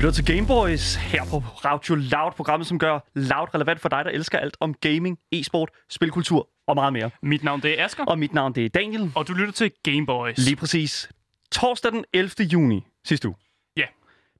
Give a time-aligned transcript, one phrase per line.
[0.00, 4.10] lytter til Gameboys her på Radio Loud, programmet som gør Loud relevant for dig, der
[4.10, 7.10] elsker alt om gaming, e-sport, spilkultur og meget mere.
[7.22, 9.12] Mit navn det er Asger, Og mit navn det er Daniel.
[9.14, 10.38] og du lytter til Game Boys.
[10.38, 11.08] Lige præcis.
[11.52, 12.30] Torsdag den 11.
[12.52, 13.36] juni sidste uge,
[13.76, 13.84] Ja,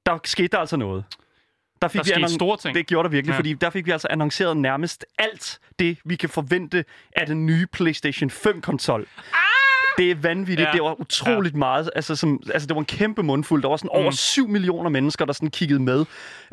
[0.05, 1.03] der skete der altså noget.
[1.81, 2.75] Der, fik Der skete store ting.
[2.75, 3.37] Det gjorde der virkelig, ja.
[3.37, 7.67] Fordi der fik vi altså annonceret nærmest alt det, vi kan forvente af den nye
[7.67, 9.07] PlayStation 5-konsol.
[9.97, 10.59] Det er vanvittigt.
[10.59, 10.65] Ja.
[10.67, 10.71] Ja.
[10.73, 11.57] Det var utroligt ja.
[11.59, 11.89] meget.
[11.95, 13.61] Altså, som, altså, det var en kæmpe mundfuld.
[13.63, 14.11] Der var sådan over Mm.
[14.11, 16.05] 7 millioner mennesker, der sådan kiggede med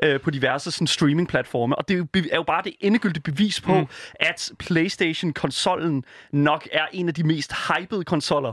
[0.03, 1.77] øh, på diverse sådan, streaming-platforme.
[1.77, 3.87] Og det er jo, er bare det endegyldige bevis på, mm.
[4.21, 8.53] at PlayStation-konsollen nok er en af de mest hypede konsoller.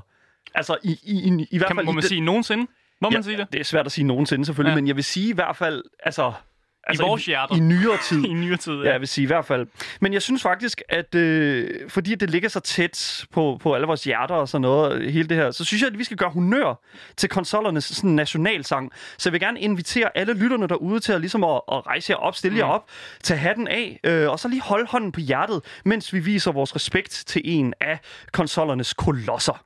[0.56, 1.86] Altså, i, i, i, i hvert kan, fald...
[1.86, 2.68] må i man den- sige nogensinde?
[3.02, 3.48] Må man sige det?
[3.54, 4.76] det er svært at sige nogensinde, selvfølgelig, ja.
[4.76, 4.82] Ja.
[4.82, 6.32] men jeg vil sige i hvert fald, altså...
[6.88, 7.56] altså vores hjerter.
[7.56, 8.26] I nyere tid.
[8.32, 8.92] I nyere tid, Ja, ja.
[8.92, 9.68] jeg vil sige i hvert fald.
[10.02, 14.04] Men jeg synes faktisk, at øh, fordi det ligger så tæt på, på alle vores
[14.04, 16.82] hjerter og sådan noget, hele det her, så synes jeg, at vi skal gøre honør
[17.18, 18.92] til konsollernes sådan nationalsang.
[19.18, 22.18] Så jeg vil gerne invitere alle lytterne derude til at, ligesom at, at rejse jer
[22.18, 22.72] op, stille jer Mm.
[22.72, 22.90] op,
[23.24, 26.76] tage hatten af, øh, og så lige holde hånden på hjertet, mens vi viser vores
[26.76, 28.00] respekt til en af
[28.32, 29.65] konsollernes kolosser.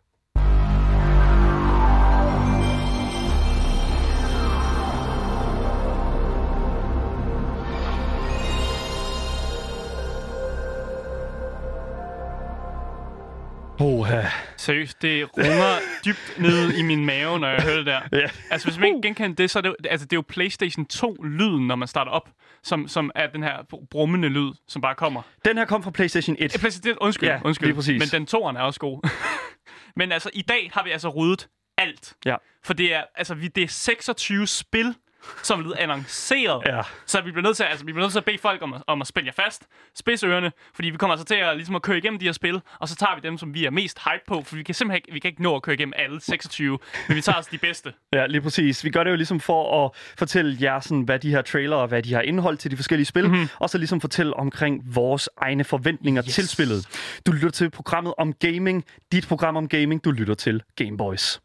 [13.80, 14.22] Oha.
[14.58, 18.02] Seriøst, det runger dybt ned i min mave, når jeg hører det der.
[18.13, 18.27] Ja.
[18.52, 21.67] Altså, hvis man ikke genkender det, så er det, altså, det er jo PlayStation 2-lyden,
[21.67, 22.30] når man starter op,
[22.63, 23.57] som, som er den her
[23.91, 25.22] brummende lyd, som bare kommer.
[25.45, 26.55] Den her kom fra PlayStation 1.
[26.55, 27.67] Eh, PlayStation, undskyld, Ja, undskyld.
[27.67, 28.00] lige præcis.
[28.00, 29.09] Men den toeren er også god.
[30.00, 32.13] Men altså, i dag har vi altså ryddet alt.
[32.25, 32.35] Ja.
[32.63, 34.95] For det er, altså, vi, det er 26 spil,
[35.44, 36.62] som er blevet annonceret.
[36.66, 36.81] Ja.
[37.06, 38.81] Så vi bliver nødt til, altså, vi bliver nødt til at bede folk om at,
[38.88, 41.81] om at spænde jer fast, spids ørerne, fordi vi kommer altså til at, ligesom at
[41.81, 44.23] køre igennem de her spil, og så tager vi dem, som vi er mest hype
[44.28, 46.80] på, for vi kan simpelthen ikke, vi kan ikke nå at køre igennem alle 26,
[47.08, 47.94] men vi tager altså de bedste.
[48.14, 48.84] Ja, lige præcis.
[48.84, 52.03] Vi gør det jo ligesom for at fortælle jer, sådan, hvad de her trailere, hvad
[52.03, 53.47] de har indhold til de forskellige spil, mm-hmm.
[53.59, 56.35] og så ligesom fortælle omkring vores egne forventninger yes.
[56.35, 56.88] Til spillet.
[57.25, 61.40] Du lytter til programmet om gaming, dit program om gaming, du lytter til Gameboys.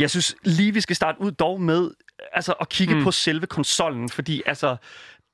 [0.00, 1.90] Jeg synes lige, vi skal starte ud dog med
[2.32, 3.02] altså, at kigge mm.
[3.04, 4.76] på selve konsollen, fordi altså,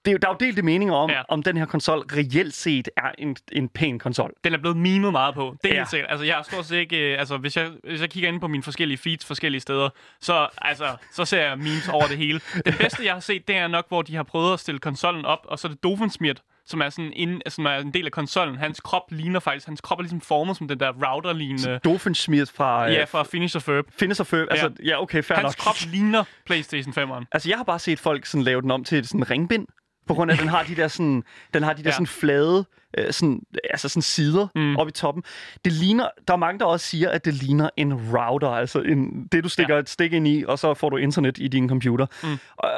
[0.04, 1.22] det er der er jo delte meninger om, ja.
[1.28, 4.32] Om den her konsol reelt set er en, en pæn konsol.
[4.44, 5.56] Den er blevet mimet meget på.
[5.62, 5.80] Det er Ja.
[5.80, 6.10] helt sikkert.
[6.10, 6.96] Altså, jeg har stort set ikke...
[7.12, 9.88] øh, Altså, hvis jeg, hvis jeg kigger ind på mine forskellige feeds forskellige steder,
[10.20, 12.40] så, altså, så ser jeg memes over det hele.
[12.64, 15.24] Den bedste, jeg har set, det er nok, hvor de har prøvet at stille konsollen
[15.24, 18.12] op, og så er det Doofenshmirtz, som er sådan en, som er en del af
[18.12, 18.56] konsollen.
[18.56, 19.66] Hans krop ligner faktisk...
[19.66, 21.80] Hans krop er ligesom formet som den der router-lignende...
[21.84, 23.84] Doofenshmirtz fra Ja, øh, fra Finish of Herb.
[23.98, 24.46] Findes og Fø.
[24.50, 25.56] Altså, ja, okay, fair Hans nok.
[25.56, 27.24] krop ligner PlayStation 5'eren.
[27.32, 29.66] Altså, jeg har bare set folk sådan lave den om til sådan ringbind,
[30.06, 31.22] på grund af, at den har de der sådan,
[31.54, 31.92] den har de der Ja.
[31.92, 32.64] sådan flade,
[32.98, 33.40] øh, sådan,
[33.70, 34.76] altså sådan sider mm.
[34.76, 35.22] oppe i toppen.
[35.64, 39.28] Det ligner, der er mange, der også siger, at det ligner en router, altså en,
[39.32, 39.80] det, du stikker ja.
[39.80, 42.06] et stik ind i, og så får du internet i din computer.
[42.22, 42.38] Mm.
[42.56, 42.70] Og,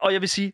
[0.00, 0.52] og jeg vil sige,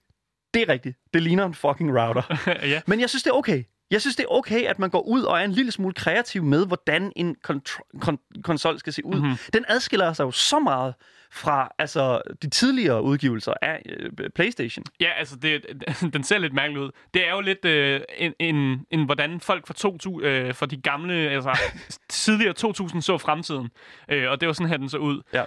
[0.54, 0.96] det er rigtigt.
[1.14, 2.22] Det ligner en fucking router.
[2.72, 2.80] ja.
[2.86, 3.64] Men jeg synes, det er okay.
[3.90, 6.42] Jeg synes, det er okay, at man går ud og er en lille smule kreativ
[6.42, 9.20] med, hvordan en kontro- kon- konsol skal se ud.
[9.20, 9.36] Mm-hmm.
[9.52, 10.94] Den adskiller sig jo så meget
[11.32, 14.84] fra altså, de tidligere udgivelser af øh, PlayStation.
[15.00, 15.66] Ja, altså, det,
[16.14, 16.90] den ser lidt mærkelig ud.
[17.14, 20.76] Det er jo lidt øh, en, en, en, hvordan folk fra, 2000, øh, fra de
[20.76, 21.58] gamle, altså
[22.08, 23.68] tidligere 2000 så fremtiden.
[24.08, 25.22] Øh, og det var sådan her, den så ud.
[25.32, 25.44] Ja.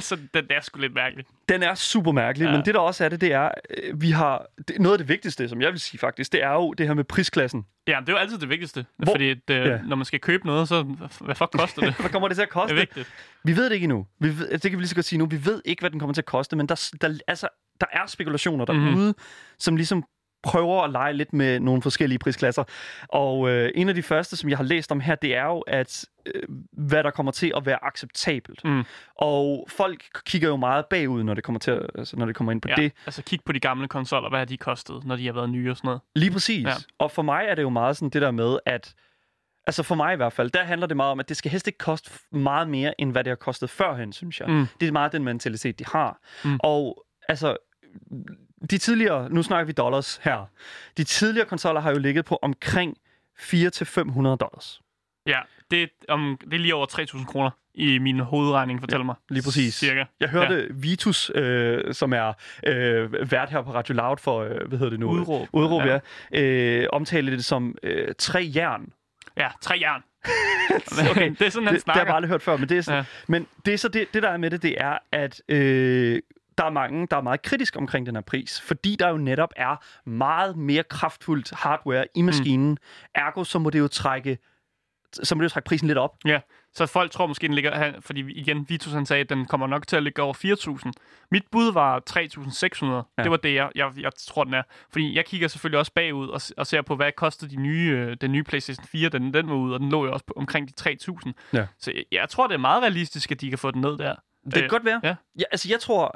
[0.00, 1.28] så det, det er sgu lidt mærkeligt.
[1.52, 2.52] Den er super mærkelig, ja.
[2.52, 3.50] Men det der også er det, det er,
[3.82, 6.52] øh, vi har det, noget af det vigtigste, som jeg vil sige faktisk, det er
[6.52, 7.66] jo det her med prisklassen.
[7.88, 8.86] Ja, det er jo altid det vigtigste.
[8.96, 9.12] Hvor-?
[9.12, 9.78] Fordi at, øh, Ja.
[9.84, 10.82] når man skal købe noget, så
[11.20, 11.94] hvad fuck koster det?
[12.00, 12.74] Hvad kommer det til at det koste?
[12.76, 13.08] er vigtigt.
[13.44, 14.06] Vi ved det ikke endnu.
[14.20, 15.26] Vi ved, det kan vi lige så godt sige nu.
[15.26, 17.48] Vi ved ikke, hvad den kommer til at koste, men der, der, altså,
[17.80, 18.90] der er spekulationer derude, Mhm.
[18.98, 19.14] mm-hmm.
[19.58, 20.04] som ligesom
[20.42, 22.64] prøver at lege lidt med nogle forskellige prisklasser.
[23.08, 25.58] Og øh, en af de første, som jeg har læst om her, det er jo,
[25.60, 26.42] at øh,
[26.72, 28.64] hvad der kommer til at være acceptabelt.
[28.64, 28.84] Mm.
[29.14, 32.52] Og folk kigger jo meget bagud, når det kommer, til at, altså, når det kommer
[32.52, 32.74] ind på Ja.
[32.74, 32.92] det.
[33.06, 34.28] Altså kig på de gamle konsoller.
[34.28, 36.00] Hvad har de kostet, når de har været nye og sådan noget?
[36.16, 36.64] Lige præcis.
[36.66, 36.72] Ja.
[36.98, 38.94] Og for mig er det jo meget sådan det der med, at
[39.66, 41.66] Altså for mig i hvert fald, der handler det meget om, at det skal helst
[41.66, 44.48] ikke koste meget mere, end hvad det har kostet førhen, synes jeg.
[44.48, 44.66] Mm.
[44.80, 46.18] Det er meget den mentalitet, de har.
[46.44, 46.56] Mm.
[46.62, 47.56] Og altså,
[48.70, 50.46] de tidligere, nu snakker vi dollars her,
[50.96, 52.96] de tidligere konsoller har jo ligget på omkring
[53.38, 54.80] 400-500 dollars.
[55.26, 59.14] Ja, det, er, um, det er lige over 3.000 kroner i min hovedregning, fortæl mig.
[59.28, 59.74] Lige præcis.
[59.74, 60.04] Cirka.
[60.20, 60.66] Jeg hørte ja.
[60.70, 62.32] Vitus, øh, som er
[62.66, 65.10] øh, vært her på Radio Loud for, øh, hvad hedder det nu?
[65.10, 65.48] Udråb.
[65.52, 65.98] Udråb, ja.
[66.32, 66.40] Ja.
[66.42, 68.92] Øh, omtale det som øh, tre jern.
[69.36, 70.02] Ja, tre jern.
[71.10, 72.00] okay, det er sådan, han det, det har snakker.
[72.00, 72.98] jeg bare aldrig hørt før, men det er, sådan, ja.
[72.98, 73.04] Ja.
[73.28, 76.20] men det, er så det, det, der er med det, det er, at øh,
[76.58, 79.52] der er mange, der er meget kritisk omkring den her pris, fordi der jo netop
[79.56, 79.76] er
[80.08, 82.70] meget mere kraftfuldt hardware i maskinen.
[82.70, 82.76] Mm.
[83.14, 84.38] Ergo, så må det jo trække
[85.22, 86.16] så må det jo trække prisen lidt op.
[86.24, 86.40] Ja,
[86.74, 89.66] så folk tror måske, den ligger her, fordi igen, Vitus han sagde, at den kommer
[89.66, 90.34] nok til at ligge over
[90.84, 90.90] 4.000.
[91.30, 92.86] Mit bud var 3.600.
[93.18, 93.22] Ja.
[93.22, 94.62] Det var det, jeg, jeg, jeg tror, den er.
[94.92, 98.16] Fordi jeg kigger selvfølgelig også bagud og, og ser på, hvad kostede de nye, øh,
[98.20, 100.68] den nye PlayStation 4, den, den var ud, og den lå jo også på omkring
[100.84, 101.32] de 3.000.
[101.52, 101.66] Ja.
[101.78, 104.14] Så jeg, jeg tror, det er meget realistisk, at de kan få den ned der.
[104.44, 105.00] Det kan Øh, godt være.
[105.04, 105.14] ja.
[105.38, 106.14] ja altså, jeg tror,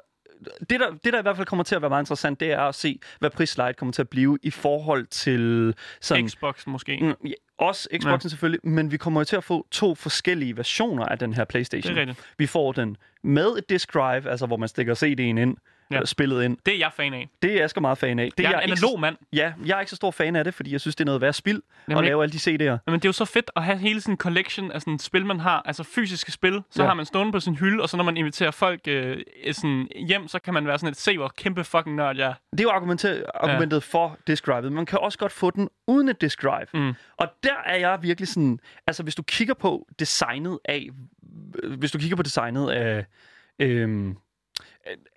[0.71, 2.61] det der, det der i hvert fald kommer til at være meget interessant, det er
[2.61, 6.29] at se, hvad prisleje kommer til at blive i forhold til sådan...
[6.29, 6.99] Xbox måske.
[7.03, 8.29] Mm, ja, også Xboxen ja.
[8.29, 11.95] selvfølgelig, men vi kommer jo til at få to forskellige versioner af den her PlayStation.
[11.95, 12.35] Det er rigtigt.
[12.39, 15.57] Vi får den med et disk drive, altså hvor man stikker CD'en ind,
[15.91, 15.97] Ja.
[15.97, 16.05] ja.
[16.05, 16.57] spillet ind.
[16.67, 17.29] Det er jeg fan af.
[17.43, 18.31] Det er jeg sgu meget fan af.
[18.39, 19.17] Det Jeg er en analog mand.
[19.33, 21.21] ja, jeg er ikke så stor fan af det, fordi jeg synes, det er noget
[21.21, 22.79] værd spild Jamen, at lave alle de CD'er.
[22.87, 25.41] Men det er jo så fedt at have hele en collection af sådan spil, man
[25.41, 25.63] har.
[25.65, 26.63] Altså fysiske spil.
[26.71, 26.89] Så Ja.
[26.89, 29.19] har man stående på sin hylde, og så når man inviterer folk øh,
[29.53, 32.35] sådan hjem, så kan man være sådan et, se hvor kæmpe fucking nørd jeg er.
[32.53, 33.99] Det er jo argumentet, argumentet ja.
[33.99, 34.71] for disk drive.
[34.71, 36.67] Man kan også godt få den uden et disk drive.
[36.75, 36.93] Mm.
[37.17, 38.59] Og der er jeg virkelig sådan...
[38.87, 40.89] Altså, hvis du kigger på designet af...
[41.79, 43.05] Hvis du kigger på designet af...
[43.59, 44.17] Øhm,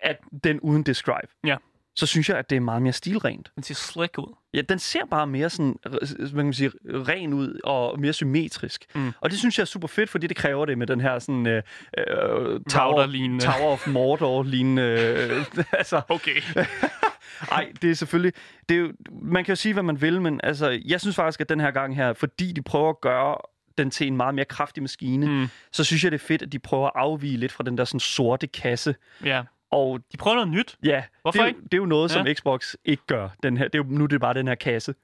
[0.03, 1.55] af den uden disk drive, Ja.
[1.95, 3.51] så synes jeg, at det er meget mere stilrent.
[3.55, 4.35] Den ser slick ud.
[4.53, 8.85] Ja, den ser bare mere sådan, hvad kan man sige, ren ud og mere symmetrisk.
[8.95, 9.11] Mm.
[9.21, 11.47] Og det synes jeg er super fedt, fordi det kræver det med den her sådan
[11.47, 11.63] øh,
[11.97, 13.39] øh, Tower.
[13.39, 14.81] Tower of Mordor lignende.
[14.83, 15.45] Øh,
[15.79, 16.41] altså, Okay.
[17.51, 18.33] ej, det er selvfølgelig...
[18.69, 21.41] Det er jo, man kan jo sige, hvad man vil, men altså, jeg synes faktisk,
[21.41, 23.35] at den her gang her, fordi de prøver at gøre
[23.77, 25.27] den til en meget mere kraftig maskine.
[25.27, 25.47] Mm.
[25.71, 27.85] så synes jeg, det er fedt, at de prøver at afvige lidt fra den der
[27.85, 28.95] sådan sorte kasse.
[29.25, 29.43] Ja.
[29.71, 30.77] Og De prøver noget nyt.
[30.83, 31.61] ja, Hvorfor det, er, ikke?
[31.63, 32.33] det er jo noget, som Ja.
[32.33, 33.29] Xbox ikke gør.
[33.43, 34.95] Den her, det er jo, nu er det bare den her kasse.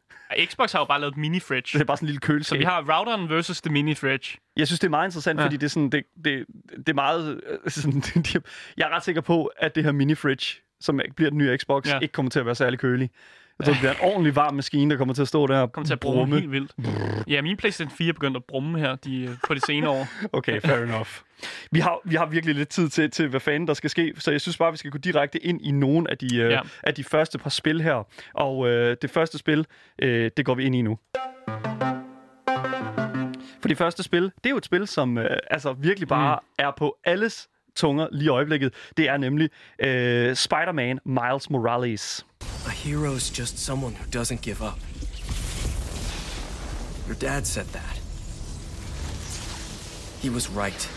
[0.46, 1.74] Xbox har jo bare lavet et mini-fridge.
[1.74, 2.60] Det er bare sådan en lille Så køleskab.
[2.60, 4.38] vi har routeren versus the mini-fridge.
[4.58, 5.46] Jeg synes, det er meget interessant, Ja.
[5.46, 6.46] fordi det er, sådan, det, det,
[6.78, 7.42] det er meget...
[7.66, 8.04] øh, Sådan,
[8.78, 12.00] jeg er ret sikker på, at det her mini-fridge, som bliver den nye Xbox, ja.
[12.00, 13.10] ikke kommer til at være særlig kølig.
[13.60, 15.72] Jeg tror, det bliver en ordentlig varm maskine, der kommer til at stå der og
[15.72, 16.72] Kommer til at brumme helt vildt.
[17.28, 20.08] Ja, min PlayStation 4 er begyndt at brumme her de, øh, på de senere år.
[20.38, 21.08] Okay, fair enough.
[21.72, 24.32] Vi har, vi har virkelig lidt tid til, til, hvad fanden der skal ske, så
[24.32, 26.48] jeg synes bare, vi skal gå direkte ind i nogle af de, Ja.
[26.50, 26.60] ja.
[26.84, 28.08] af de første par spil her.
[28.34, 29.66] Og øh, det første spil,
[30.02, 30.98] øh, det går vi ind i nu.
[33.62, 36.66] For det første spil, det er jo et spil, som øh, altså virkelig bare mm.
[36.66, 38.74] er på alles tunger lige i øjeblikket.
[38.98, 39.50] Det er nemlig
[39.80, 42.26] øh, Spider-Man Miles Morales.
[42.86, 44.80] Hero's just someone who doesn't give up.
[47.08, 47.96] Your dad said that.
[50.22, 50.92] He was right.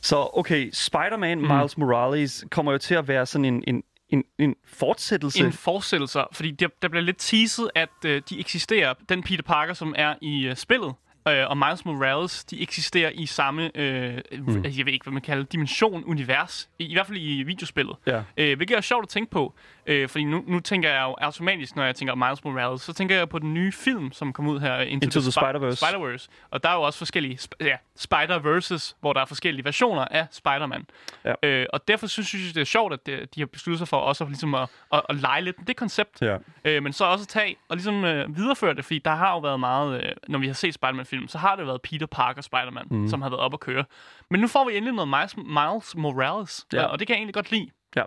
[0.00, 1.48] Så okay, Spider-Man mm.
[1.48, 5.44] Miles Morales kommer jo til at være sådan en, en, en, en fortsættelse.
[5.44, 8.94] En fortsættelse, fordi der, der bliver lidt teaset, at øh, de eksisterer.
[9.08, 10.94] Den Peter Parker, som er i øh, spillet,
[11.28, 14.64] øh, og Miles Morales, de eksisterer i samme, øh, mm.
[14.64, 16.68] jeg ved ikke, hvad man kalder dimension, univers.
[16.78, 17.96] I, I hvert fald i videospillet.
[18.06, 18.22] Ja.
[18.36, 19.54] Øh, hvilket er sjovt at tænke på,
[19.86, 23.16] øh, fordi nu, nu tænker jeg jo automatisk, når jeg tænker Miles Morales, så tænker
[23.16, 25.86] jeg på den nye film, som kom ud her, Into, Into the Spi- Spider-Verse.
[25.86, 26.28] Spider-Verse.
[26.50, 30.26] Og der er jo også forskellige, sp- ja, Spider-Verses, hvor der er forskellige versioner af
[30.30, 30.86] Spider-Man.
[31.24, 31.32] Ja.
[31.42, 34.24] Øh, og derfor synes jeg, det er sjovt, at de har besluttet sig for også
[34.24, 36.22] at, ligesom at, at, at lege lidt med det koncept.
[36.22, 36.36] Ja.
[36.64, 39.38] Øh, men så også at tage og ligesom øh, videreføre det, fordi der har jo
[39.38, 40.74] været meget, øh, når vi har set
[41.16, 43.08] Spider-Man-film, så har det været Peter Parker Spider-Man, mm.
[43.08, 43.84] som har været op at køre.
[44.30, 46.80] Men nu får vi endelig noget Miles, Miles Morales, Ja.
[46.80, 46.86] ja.
[46.86, 47.70] og det kan jeg egentlig godt lide.
[47.96, 48.02] Ja.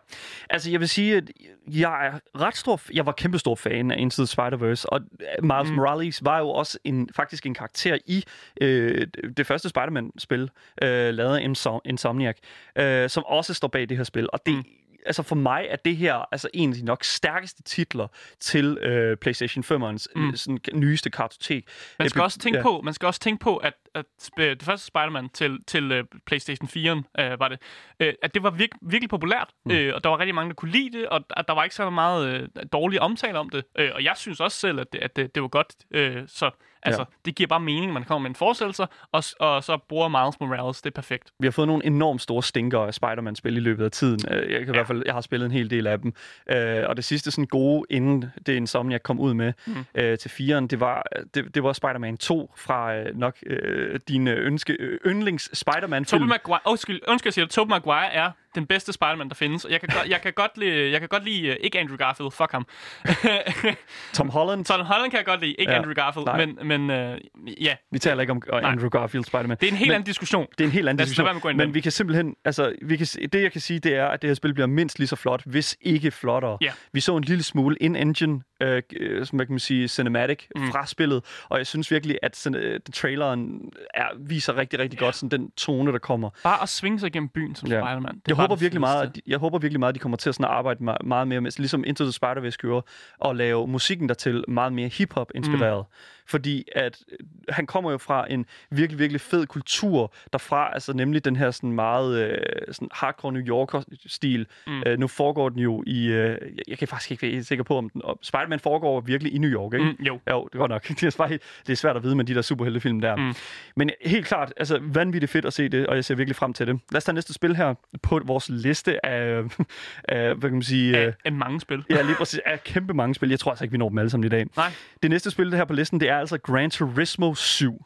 [0.50, 1.24] Altså, jeg vil sige, at
[1.68, 2.82] jeg er ret stor...
[2.94, 5.02] Jeg var kæmpe stor fan af Into the Spider-Verse, og
[5.42, 5.76] Miles mm.
[5.76, 8.24] Morales var jo også en, faktisk en karakter i
[8.62, 9.08] øh,
[9.38, 10.50] det første Spider-Man-spil,
[10.84, 12.38] øh, lavet af Insom- Insomniac,
[12.76, 14.30] øh, som også står bag det her spil.
[14.34, 14.64] Og det, mm.
[15.06, 18.08] Altså for mig er det her altså en af de nok stærkeste titler
[18.40, 20.36] til øh, PlayStation 5'ernes mm.
[20.36, 21.68] sådan, nyeste kartotek.
[22.00, 22.64] Man skal, Øh, også tænke ja.
[22.64, 24.06] på, man skal også tænke på, at, at
[24.38, 27.04] det første Spider-Man til, til uh, PlayStation 4, uh,
[27.40, 27.60] var det,
[28.04, 29.72] uh, at det var virk, virkelig populært, mm.
[29.72, 31.76] uh, og der var rigtig mange, der kunne lide det, og at der var ikke
[31.76, 33.64] så meget uh, dårlige omtale om det.
[33.80, 35.76] Uh, og jeg synes også selv, at det, at det, det var godt.
[35.96, 36.52] Uh, så
[36.84, 37.06] altså, Ja.
[37.26, 40.82] det giver bare mening, man kommer med en forestillelse, og, og så bruger Miles Morales.
[40.82, 41.30] Det er perfekt.
[41.40, 44.20] Vi har fået nogle enormt store stinker af Spider-Man-spil i løbet af tiden.
[44.32, 44.72] Øh, Jeg kan ja.
[44.74, 46.14] i hvert fald, jeg har spillet en hel del af dem.
[46.52, 49.86] Øh, Og det sidste sådan gode, inden det Insomniac kom ud med mm.
[49.96, 54.28] øh, til 4'eren, det var, det, det var Spider-Man 2 fra øh, nok øh, din
[54.28, 56.20] ønske, øh, yndlings Spider-Man-film.
[56.22, 57.54] Tobey Maguire, undskyld, undskyld, jeg siger det.
[57.54, 59.66] Tobey Maguire er den bedste Spider-Man, der findes.
[59.66, 62.32] Og jeg kan, jeg kan godt lide, jeg kan godt lide, uh, ikke Andrew Garfield,
[62.32, 62.66] fuck ham.
[64.14, 64.66] Tom Holland.
[64.66, 66.46] Tom Holland kan jeg godt lide, ikke Ja, Andrew Garfield, nej.
[66.46, 67.18] men, men uh,
[67.64, 69.58] ja, Vi taler ikke om uh, Andrew Garfield Spider-Man.
[69.62, 70.48] det er en helt Men- anden diskussion.
[70.58, 71.26] Det er en helt anden Lad os diskussion.
[71.26, 71.74] med at gå ind Men den.
[71.74, 74.36] vi kan simpelthen, altså, vi kan, det jeg kan sige, det er, at det her
[74.36, 76.58] spil bliver mindst lige så flot, hvis ikke flottere.
[76.62, 76.72] Ja.
[76.94, 80.72] Vi så en lille smule in-engine øh, øh, som man kan sige, cinematic mm.
[80.72, 83.62] fra spillet, og jeg synes virkelig, at sådan, øh, traileren
[83.94, 86.30] er, viser rigtig, rigtig godt sådan, den tone, der kommer.
[86.44, 87.82] Bare at svinge sig gennem byen som Ja.
[87.82, 88.16] Spider-Man.
[88.16, 90.30] Det Jeg håber, virkelig meget, at de, jeg håber virkelig meget, at de kommer til
[90.30, 92.86] at sådan at arbejde me- meget mere med, ligesom Into the Spider-Verse gjorde,
[93.20, 95.86] og lave musikken dertil meget mere hip-hop-inspireret.
[95.90, 95.94] Mm.
[96.30, 97.18] Fordi at øh,
[97.50, 101.72] han kommer jo fra en virkelig, virkelig fed kultur derfra, altså nemlig den her sådan
[101.72, 102.38] meget øh,
[102.72, 104.48] sådan hardcore New Yorker-stil.
[104.68, 104.84] Mm.
[104.86, 107.78] Øh, nu foregår den jo i, øh, jeg- kan faktisk ikke være helt sikker på,
[107.78, 109.86] om den, og Spider-Man foregår virkelig i New York, ikke?
[109.86, 110.20] Mm, jo.
[110.32, 110.88] Jo, det er godt nok.
[111.00, 113.16] Det er, bare helt, det er svært at vide med de der superheltefilm der.
[113.16, 113.34] Mm.
[113.76, 116.68] Men helt klart, altså vanvittigt fedt at se det, og jeg ser virkelig frem til
[116.68, 116.80] det.
[116.92, 119.44] Lad os tage næste spil her på vores liste af,
[120.04, 120.98] af hvad kan man sige...
[120.98, 121.84] Af, øh, af mange spil.
[121.90, 122.40] Ja, lige præcis.
[122.46, 123.30] Af kæmpe mange spil.
[123.30, 124.46] Jeg tror altså ikke, vi når dem alle sammen i dag.
[124.56, 124.72] Nej.
[125.04, 127.80] Det næste spil, det her på listen, det er altså Gran Turismo 7.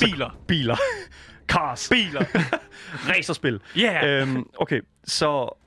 [0.00, 0.38] Biler.
[0.46, 0.76] Biler.
[1.52, 1.88] Cars.
[1.88, 2.24] Biler.
[3.08, 3.60] Racerspil.
[3.76, 4.22] Yeah.
[4.22, 5.58] Øhm, okay, så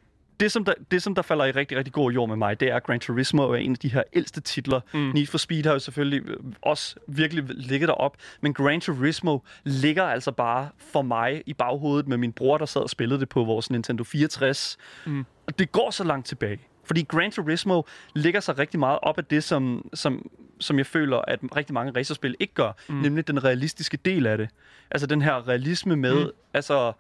[0.42, 2.72] det som, der, det, som der falder i rigtig, rigtig god jord med mig, det
[2.72, 4.80] er Gran Turismo er en af de her ældste titler.
[4.94, 5.00] Mm.
[5.00, 10.04] Need for Speed har jo selvfølgelig øh, også virkelig ligget derop, men Gran Turismo ligger
[10.04, 13.44] altså bare for mig i baghovedet med min bror, der sad og spillede det på
[13.44, 14.78] vores Nintendo 64.
[15.06, 15.26] Mm.
[15.48, 16.60] Og det går så langt tilbage.
[16.84, 17.82] Fordi Gran Turismo
[18.16, 20.30] ligger sig rigtig meget op af det, som, som,
[20.60, 22.96] som jeg føler, at rigtig mange racerspil ikke gør, mm.
[22.96, 24.50] nemlig den realistiske del af det.
[24.92, 26.32] Altså den her realisme med, mm.
[26.54, 26.94] altså...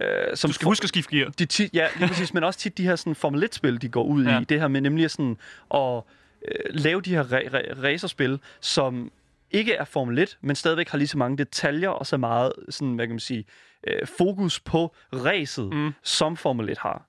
[0.00, 1.30] Øh, som Du skal huske at skifte gear.
[1.30, 4.02] de tit, ja, lige præcis, men også tit de her sådan Formel 1-spil, de går
[4.04, 4.24] ud.
[4.24, 4.40] Ja.
[4.40, 4.44] i.
[4.44, 5.36] Det her med nemlig sådan
[5.74, 6.02] at
[6.48, 9.12] øh, lave de her ra- ra- racerspil, som
[9.50, 12.94] ikke er Formel 1, men stadigvæk har lige så mange detaljer og så meget sådan,
[12.94, 13.44] hvad kan man sige,
[13.86, 15.90] øh, fokus på racet, mm.
[16.02, 17.06] som Formel 1 har.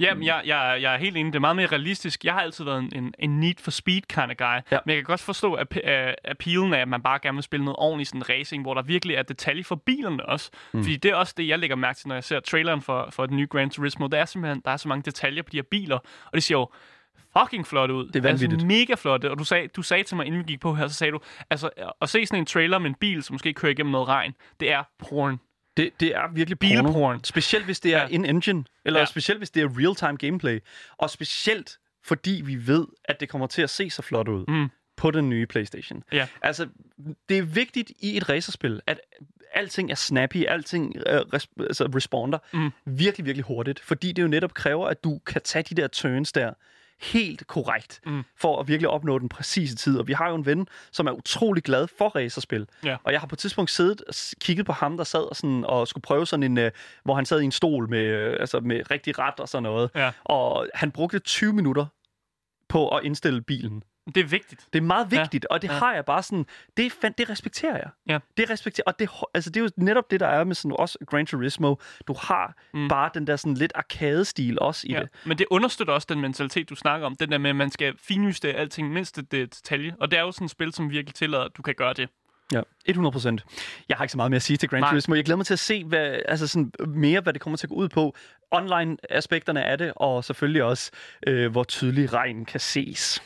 [0.00, 1.32] Jamen, jeg, jeg, jeg er helt enig.
[1.32, 2.24] Det er meget mere realistisk.
[2.24, 4.44] Jeg har altid været en, en, en need for speed kind of guy.
[4.70, 4.78] Ja.
[4.86, 7.64] Men jeg kan godt forstå at, at appealen af, at man bare gerne vil spille
[7.64, 10.50] noget ordentligt sådan racing, hvor der virkelig er detaljer for bilerne også.
[10.72, 10.82] Mm.
[10.82, 13.26] Fordi det er også det, jeg lægger mærke til, når jeg ser traileren for, for
[13.26, 14.06] den nye Gran Turismo.
[14.06, 16.54] Der er simpelthen der er så mange detaljer på de her biler, og det ser
[16.54, 16.68] jo
[17.38, 18.06] fucking flot ud.
[18.06, 18.52] Det er vanvittigt.
[18.52, 19.24] Altså mega flot.
[19.24, 21.20] Og du sagde, du sagde til mig, inden vi gik på her, så sagde du,
[21.50, 24.34] altså at se sådan en trailer med en bil, som måske kører igennem noget regn,
[24.60, 25.40] det er porn.
[25.80, 27.24] Det, det er virkelig Bilporn.
[27.24, 28.06] Specielt hvis det er Ja.
[28.08, 29.06] in-engine, eller ja.
[29.06, 30.60] Specielt hvis det er real-time gameplay.
[30.98, 34.68] Og specielt fordi vi ved, at det kommer til at se så flot ud mm.
[34.96, 36.02] på den nye PlayStation.
[36.12, 36.26] Ja.
[36.42, 36.66] Altså,
[37.28, 39.00] det er vigtigt i et racerspil, at
[39.54, 42.70] alting er snappy, alting øh, res- altså responder mm.
[42.84, 43.80] virkelig, virkelig hurtigt.
[43.80, 46.52] Fordi det jo netop kræver, at du kan tage de der turns der
[47.00, 48.24] helt korrekt, mm.
[48.36, 49.98] for at virkelig opnå den præcise tid.
[49.98, 52.66] Og vi har jo en ven, som er utrolig glad for racerspil.
[52.84, 52.96] Ja.
[53.04, 55.64] Og jeg har på et tidspunkt siddet og kigget på ham, der sad og, sådan,
[55.64, 56.70] og skulle prøve sådan en, øh,
[57.04, 59.90] hvor han sad i en stol med, øh, altså med rigtig ret og sådan noget.
[59.94, 60.10] Ja.
[60.24, 61.86] Og han brugte 20 minutter
[62.68, 63.82] på at indstille bilen.
[64.14, 64.66] Det er vigtigt.
[64.72, 65.54] Det er meget vigtigt, ja.
[65.54, 65.74] og det ja.
[65.74, 67.88] Har jeg bare sådan, det, er fan, det respekterer jeg.
[68.08, 68.18] Ja.
[68.36, 70.98] Det respekterer, og det, altså, det er jo netop det, der er med sådan også
[71.06, 71.74] Gran Turismo.
[72.06, 72.88] Du har mm.
[72.88, 75.08] bare den der sådan lidt arcade-stil også i Ja, det.
[75.26, 77.16] men det understøtter også den mentalitet, du snakker om.
[77.16, 79.94] Den der med, at man skal finjuste alting mindst det detalje.
[80.00, 82.08] Og det er jo sådan et spil, som virkelig tillader, at du kan gøre det.
[82.52, 83.44] Ja, 100 procent.
[83.88, 84.90] Jeg har ikke så meget mere at sige til Gran Nej.
[84.90, 85.14] Turismo.
[85.14, 87.68] Jeg glæder mig til at se hvad, altså sådan mere, hvad det kommer til at
[87.68, 88.14] gå ud på.
[88.50, 90.90] Online-aspekterne af det, og selvfølgelig også,
[91.26, 93.22] øh, hvor tydelig regn kan ses.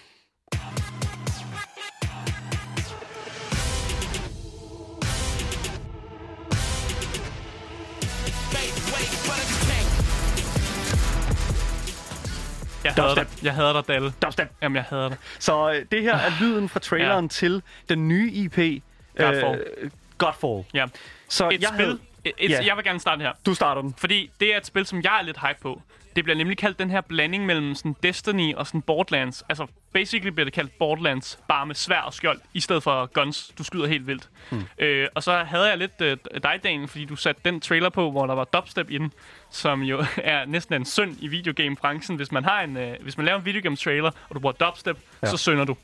[12.85, 13.27] Jeg hader dig.
[13.43, 14.13] Jeg hader dig, Dalle.
[14.23, 14.49] Dubstep.
[14.63, 15.17] Jamen, jeg hader dig.
[15.39, 17.29] Så øh, det her er lyden fra traileren ja.
[17.29, 18.83] til den nye IP,
[19.19, 19.65] Godfall.
[19.81, 20.65] Øh, Godfall.
[20.75, 20.87] Ja.
[21.29, 21.85] Så Et jeg spil.
[21.87, 22.61] havde- Et, et, Ja.
[22.67, 23.33] Jeg vil gerne starte her.
[23.47, 23.95] Du starter den.
[23.99, 25.83] Fordi det er et spil, som jeg er lidt hype på.
[26.17, 29.45] Det bliver nemlig kaldt den her blanding mellem sådan Destiny og sådan Borderlands.
[29.49, 33.53] Altså, basically bliver det kaldt Borderlands, bare med svær og skjold, i stedet for guns.
[33.59, 34.29] Du skyder helt vildt.
[34.51, 34.63] Hmm.
[34.79, 38.11] Øh, og så havde jeg lidt øh, dig, Daniel, fordi du satte den trailer på,
[38.11, 39.13] hvor der var dubstep i den,
[39.51, 42.17] som jo er næsten en synd i videogame-branchen.
[42.17, 45.27] Hvis man har en, øh, hvis man laver en videogame-trailer, og du bruger dubstep, ja.
[45.27, 45.77] så synder du.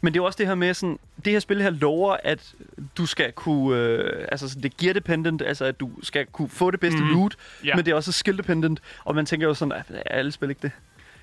[0.00, 2.54] Men det er jo også det her med sådan, det her spil her lover, at
[2.98, 6.48] du skal kunne, øh, altså sådan, det er gear dependent, altså at du skal kunne
[6.48, 7.08] få det bedste mm.
[7.08, 7.76] loot, Ja.
[7.76, 10.48] men det er også skill dependent, og man tænker jo sådan, at er alle spil
[10.48, 10.70] ikke det?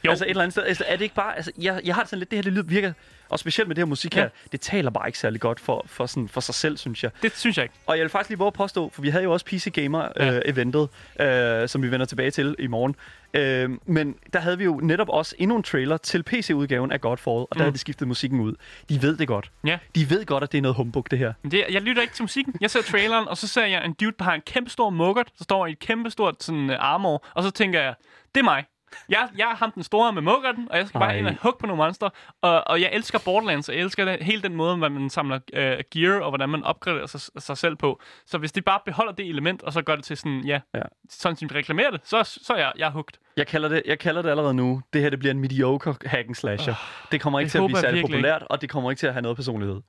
[0.05, 0.09] Jo.
[0.09, 2.19] Altså et eller andet sted, altså, er det ikke bare, altså jeg, jeg har sådan
[2.19, 2.93] lidt, det her det lyder, virker,
[3.29, 4.29] og specielt med det her musik her, Ja.
[4.51, 7.11] det taler bare ikke særlig godt for, for, sådan, for sig selv, synes jeg.
[7.21, 7.75] Det synes jeg ikke.
[7.87, 10.07] Og jeg vil faktisk lige våge at påstå, for vi havde jo også PC Gamer
[10.19, 10.33] Ja.
[10.35, 12.95] øh, eventet, øh, som vi vender tilbage til i morgen.
[13.33, 17.29] Øh, men der havde vi jo netop også endnu en trailer til PC-udgaven af Godfall,
[17.35, 17.61] og der mm.
[17.61, 18.55] havde de skiftet musikken ud.
[18.89, 19.51] De ved det godt.
[19.65, 19.77] Ja.
[19.95, 21.33] De ved godt, at det er noget humbug, det her.
[21.51, 22.53] Det, jeg lytter ikke til musikken.
[22.61, 25.27] Jeg ser traileren, og så ser jeg en dude, der har en kæmpe stor muggert,
[25.37, 27.93] der står i et kæmpe stort sådan, uh, armor, og så tænker jeg,
[28.35, 28.63] det er mig.
[29.09, 31.17] Jeg, jeg er ham den store med muggerten, og jeg skal bare Ej.
[31.17, 32.09] ind og hugge på nogle monster.
[32.41, 35.77] Og, og jeg elsker Borderlands, og jeg elsker den, hele den måde, man samler øh,
[35.91, 38.01] gear, og hvordan man opgraderer sig, sig selv på.
[38.25, 40.81] Så hvis de bare beholder det element, og så gør det til sådan, ja, Ja.
[41.09, 43.19] sådan som de reklamerer det, så, så er jeg, jeg er hugt.
[43.37, 44.81] Jeg kalder, det, jeg kalder det allerede nu.
[44.93, 46.73] Det her det bliver en mediocre hack and slasher.
[47.11, 49.21] det kommer ikke til at blive særlig populært, og det kommer ikke til at have
[49.21, 49.81] noget personlighed.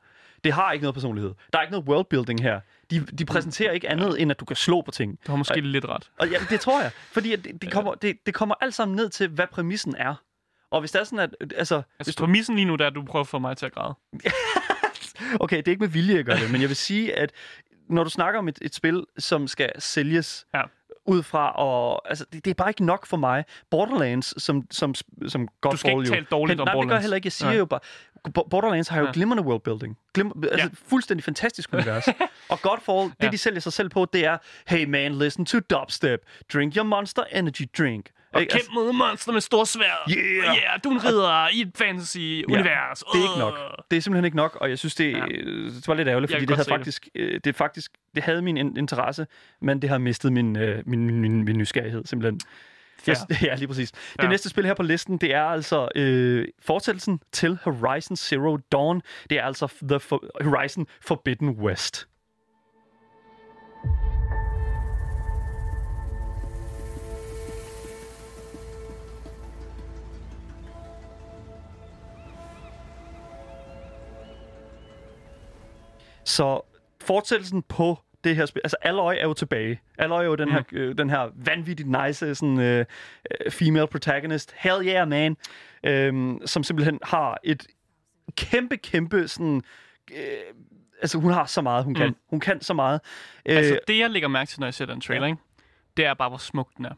[0.44, 1.34] Det har ikke noget personlighed.
[1.52, 2.60] Der er ikke noget worldbuilding her.
[3.00, 5.18] De, de præsenterer ikke andet, end at du kan slå på ting.
[5.26, 6.10] Du har måske lidt ret.
[6.18, 6.90] Og ja, det tror jeg.
[7.12, 10.14] Fordi det, det, kommer, det, det kommer alt sammen ned til, hvad præmissen er.
[10.70, 11.30] Og hvis det er sådan, at...
[11.56, 13.56] Altså, hvis Altså, du, præmissen lige nu, der er, at du prøver at få mig
[13.56, 13.94] til at græde.
[15.40, 17.32] okay, det er ikke med vilje, jeg gør det, men jeg vil sige, at
[17.88, 20.62] når du snakker om et, et spil, som skal sælges Ja.
[21.06, 23.44] ud fra, og altså, det, det er bare ikke nok for mig.
[23.70, 24.94] Borderlands, som, som,
[25.28, 26.14] som Godfall Du skal ikke jo...
[26.14, 27.02] tale dårligt om Nej, det gør Borderlands.
[27.04, 27.26] heller ikke.
[27.26, 27.58] Jeg siger Nej.
[27.58, 27.80] jo bare,
[28.50, 29.12] Borderlands har jo Ja.
[29.12, 29.96] glimrende worldbuilding.
[30.14, 30.68] Glim, altså, Ja.
[30.88, 32.08] fuldstændig fantastisk univers.
[32.48, 33.28] og Godfall, det Ja.
[33.30, 34.38] de sælger sig selv på, det er,
[34.68, 36.20] hey man, listen to dubstep.
[36.52, 38.10] Drink your monster energy drink.
[38.32, 38.52] Og Ikke?
[38.52, 40.10] kæmp mod monster med stor svær.
[40.10, 40.26] Yeah!
[40.56, 42.98] Yeah, du er en ridder i et fantasy-univers.
[43.12, 43.54] Det er ikke nok.
[43.90, 45.18] Det er simpelthen ikke nok, og jeg synes, det, Ja.
[45.18, 45.24] ja.
[45.24, 46.72] det var lidt ærgerligt, fordi det havde det.
[46.72, 49.26] faktisk, øh, det faktisk, det havde min in- interesse,
[49.62, 52.40] men det har mistet min, øh, min, min, min, min nysgerrighed, simpelthen.
[53.08, 53.92] Yes, ja, lige præcis.
[53.92, 54.28] Det Ja.
[54.28, 59.02] næste spil her på listen, det er altså øh, fortællelsen til Horizon Zero Dawn.
[59.30, 62.06] Det er altså The For- Horizon Forbidden West.
[76.24, 76.60] Så
[77.00, 79.80] fortsættelsen på det her spil, altså Alloy er jo tilbage.
[79.98, 82.84] Alloy er jo den, her, øh, den her vanvittigt nice sådan, øh,
[83.44, 84.54] øh, female protagonist.
[84.58, 85.36] Hell yeah, man.
[85.86, 87.66] Øhm, som simpelthen har et
[88.36, 89.62] kæmpe, kæmpe sådan...
[90.16, 90.18] Øh,
[91.02, 92.08] altså, hun har så meget, hun kan.
[92.08, 92.16] Mm.
[92.30, 93.00] Hun kan så meget.
[93.46, 95.38] Altså, Øh, det jeg lægger mærke til, når jeg ser den trailer, ikke?
[95.96, 96.90] det er bare, hvor smuk den er.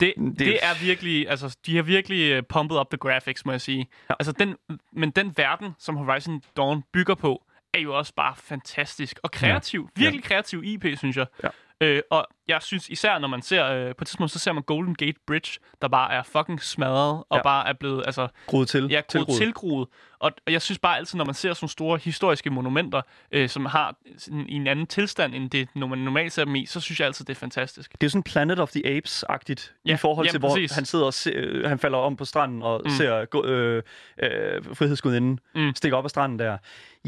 [0.00, 3.44] Det, Det- det, det er virkelig, altså, de har virkelig uh, pumpet up the graphics,
[3.44, 3.78] må jeg sige.
[3.78, 3.84] Ja.
[4.10, 4.14] Ja.
[4.20, 4.54] Altså, den,
[4.92, 7.42] men den verden, som Horizon Dawn bygger på,
[7.76, 9.90] er jo også bare fantastisk og kreativ.
[9.96, 10.00] Ja.
[10.00, 11.26] Virkelig kreativ IP, synes jeg.
[11.44, 11.48] Ja.
[11.80, 14.62] Øh, og jeg synes især, når man ser, øh, på et tidspunkt, så ser man
[14.62, 17.42] Golden Gate Bridge, der bare er fucking smadret, og Ja.
[17.42, 18.88] bare er blevet, altså, groet til.
[18.90, 19.36] Ja, tilgroet.
[19.38, 19.38] tilgroet.
[19.38, 19.88] tilgroet.
[20.18, 23.02] Og, og jeg synes bare altid, når man ser sådan store historiske monumenter,
[23.32, 26.54] øh, som har sådan, i en anden tilstand, end det, når man normalt ser dem
[26.54, 27.92] i, så synes jeg altid, det er fantastisk.
[28.00, 30.72] Det er sådan Planet of the Apes-agtigt ja, Ja, i forhold ja, til, hvor præcis.
[30.72, 32.90] han sidder og se, øh, han falder om på stranden og mm.
[32.90, 33.82] ser øh,
[34.22, 35.40] øh, frihedsgudinden.
[35.54, 35.74] Mm.
[35.74, 36.58] stikke op af stranden der.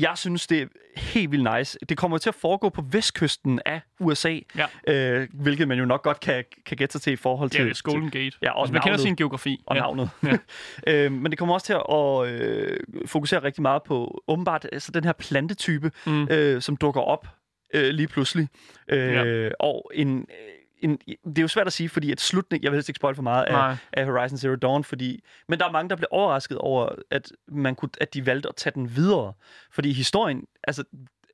[0.00, 1.78] Jeg synes, det er helt vildt nice.
[1.88, 4.66] Det kommer til at foregå på vestkysten af USA, Ja.
[5.20, 7.64] øh, hvilket man jo nok godt kan, kan gætte sig til i forhold Det til...
[7.64, 8.36] er jo Golden Gate.
[8.42, 9.62] Ja, og Hvis man kender sin geografi.
[9.66, 9.80] og ja.
[9.80, 10.10] navnet.
[10.26, 10.38] Ja.
[10.92, 15.04] øh, men det kommer også til at øh, fokusere rigtig meget på åbenbart altså den
[15.04, 16.28] her plantetype, mm.
[16.30, 17.26] øh, som dukker op
[17.74, 18.48] øh, lige pludselig.
[18.88, 19.48] Øh, Ja.
[19.60, 20.26] Og en,
[20.80, 23.14] en, det er jo svært at sige, fordi at slutningen, jeg vil helst ikke spoil
[23.14, 23.70] for meget Nej.
[23.70, 27.32] af, af Horizon Zero Dawn, fordi, men der er mange, der bliver overrasket over, at,
[27.48, 29.32] man kunne, at de valgte at tage den videre.
[29.72, 30.84] Fordi historien, altså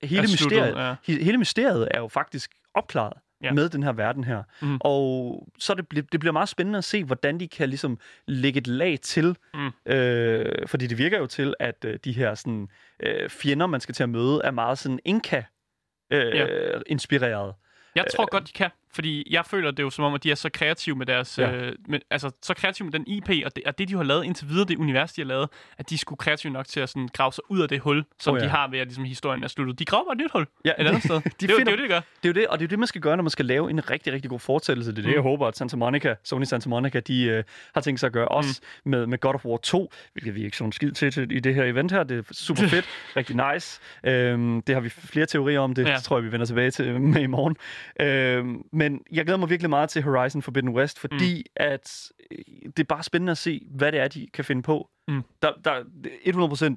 [0.03, 3.53] hele, Er sluttet, mysteriet, he, hele mysteriet er jo faktisk opklaret Ja.
[3.53, 4.43] med den her verden her.
[4.63, 4.79] Mhm.
[4.81, 8.67] Og så det, det bliver meget spændende at se, hvordan de kan ligesom lægge et
[8.67, 9.37] lag til.
[9.55, 9.71] Mm.
[9.93, 12.69] Øh, fordi det virker jo til, at øh, de her sådan,
[13.01, 17.49] øh, fjender, man skal til at møde, er meget sådan Inka-inspireret.
[17.49, 17.55] Øh,
[17.95, 18.71] Jeg tror godt, de kan.
[18.95, 21.39] Fordi jeg føler det er jo som om, at de er så kreative med deres...
[21.39, 21.53] Ja.
[21.57, 24.25] Øh, med, altså, så kreative med den IP, og det, og det, de har lavet
[24.25, 27.09] indtil videre, det univers, de har lavet, at de skulle kreative nok til at sådan,
[27.13, 28.45] grave sig ud af det hul, som Oh, ja.
[28.45, 29.79] de har ved, at ligesom, historien er sluttet.
[29.79, 31.21] De graver bare et nyt hul Ja, et andet sted.
[31.21, 32.01] de det, er finder- det er jo det, de gør.
[32.01, 33.45] Det er jo det, og det er jo det, man skal gøre, når man skal
[33.45, 34.91] lave en rigtig, rigtig god fortællelse.
[34.91, 35.15] Det er det, Mm.
[35.15, 38.29] jeg håber, at Santa Monica, Sony Santa Monica, de øh, har tænkt sig at gøre.
[38.29, 41.33] Også med, med God of War 2, hvilket vi ikke så en skid til, til
[41.33, 42.03] i det her event her.
[42.03, 42.85] Det er super fedt,
[43.17, 43.81] rigtig nice.
[44.07, 45.87] Øhm, det har vi flere teorier om, det.
[45.89, 45.97] Ja.
[45.97, 47.57] tror jeg, vi vender tilbage til med i morgen.
[48.01, 51.43] Øhm, men jeg glæder mig virkelig meget til Horizon Forbidden West, fordi mm.
[51.57, 54.89] at øh, det er bare spændende at se, hvad det er, de kan finde på.
[55.09, 55.23] Mm.
[55.43, 55.83] Der, der,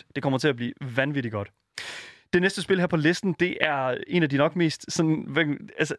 [0.01, 1.51] 100% det kommer til at blive vanvittigt godt.
[2.33, 5.25] Det næste spil her på listen, det er en af de nok mest sådan...
[5.27, 5.95] hvad- Altså,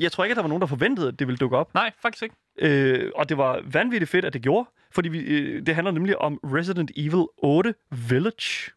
[0.00, 1.74] jeg tror ikke, at der var nogen, der forventede, at det ville dukke op.
[1.74, 2.34] Nej, faktisk ikke.
[2.58, 4.68] Øh, og det var vanvittigt fedt, at det gjorde.
[4.92, 7.74] Fordi vi, øh, det handler nemlig om Resident Evil 8
[8.08, 8.70] Village.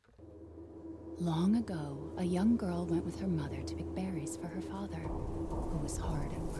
[1.19, 4.99] Long ago, a young girl went with her mother to pick berries for her father,
[5.71, 6.52] who was hard at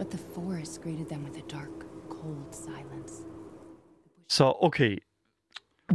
[0.00, 3.22] But the forest greeted them with a dark, cold silence.
[4.28, 4.98] Så okay.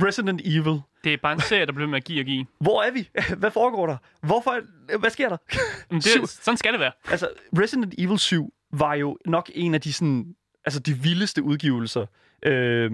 [0.04, 0.82] Resident Evil.
[1.04, 2.46] Det er bare en serie, der bliver med at give og give.
[2.60, 3.10] Hvor er vi?
[3.40, 3.98] Hvad foregår der?
[4.22, 4.62] Hvorfor?
[4.98, 5.38] Hvad sker der?
[5.92, 6.92] Men det, sådan skal det være.
[7.08, 12.06] Altså, Resident Evil 7 var jo nok en af de sådan, altså de vildeste udgivelser
[12.46, 12.92] øh,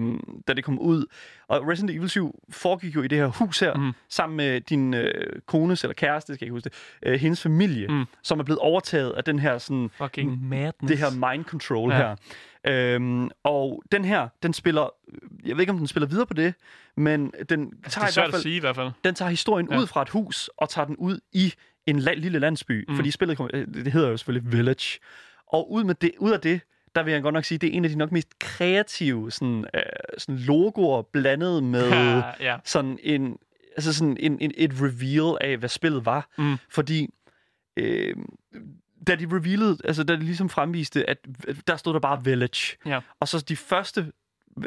[0.48, 1.04] da det kom ud.
[1.48, 3.92] Og Resident Evil 7 foregik jo i det her hus her, mm.
[4.08, 7.88] sammen med din øh, kones eller kæreste, skal jeg ikke huske det, øh, hendes familie,
[7.88, 8.04] Mm.
[8.22, 10.88] som er blevet overtaget af den her sådan Fucking madness.
[10.90, 11.96] det her mind control Ja.
[11.96, 12.16] her.
[12.66, 14.94] Øhm, og den her, den spiller,
[15.44, 16.54] jeg ved ikke om den spiller videre på det,
[16.96, 18.90] men den Altså, tager, det er i hvert at fald, sige i hvert fald.
[19.04, 19.78] den tager historien Ja.
[19.78, 21.52] ud fra et hus og tager den ud i
[21.86, 22.96] en la- lille landsby, Mm.
[22.96, 25.00] fordi spillet, kommer- øh, det hedder jo selvfølgelig Village.
[25.46, 26.60] Og ud, med det, ud af det,
[26.94, 29.64] der vil jeg godt nok sige, det er en af de nok mest kreative sådan,
[29.74, 29.82] øh,
[30.18, 32.56] sådan logoer blandet med Ja, ja.
[32.64, 33.38] sådan en
[33.76, 36.28] altså sådan en, en, et reveal af, hvad spillet var.
[36.38, 36.56] Mm.
[36.70, 37.08] Fordi
[37.76, 38.16] øh,
[39.06, 41.18] da de revealede, altså da de ligesom fremviste, at
[41.66, 42.76] der stod der bare Village.
[42.86, 43.00] Ja.
[43.20, 44.12] Og så de første,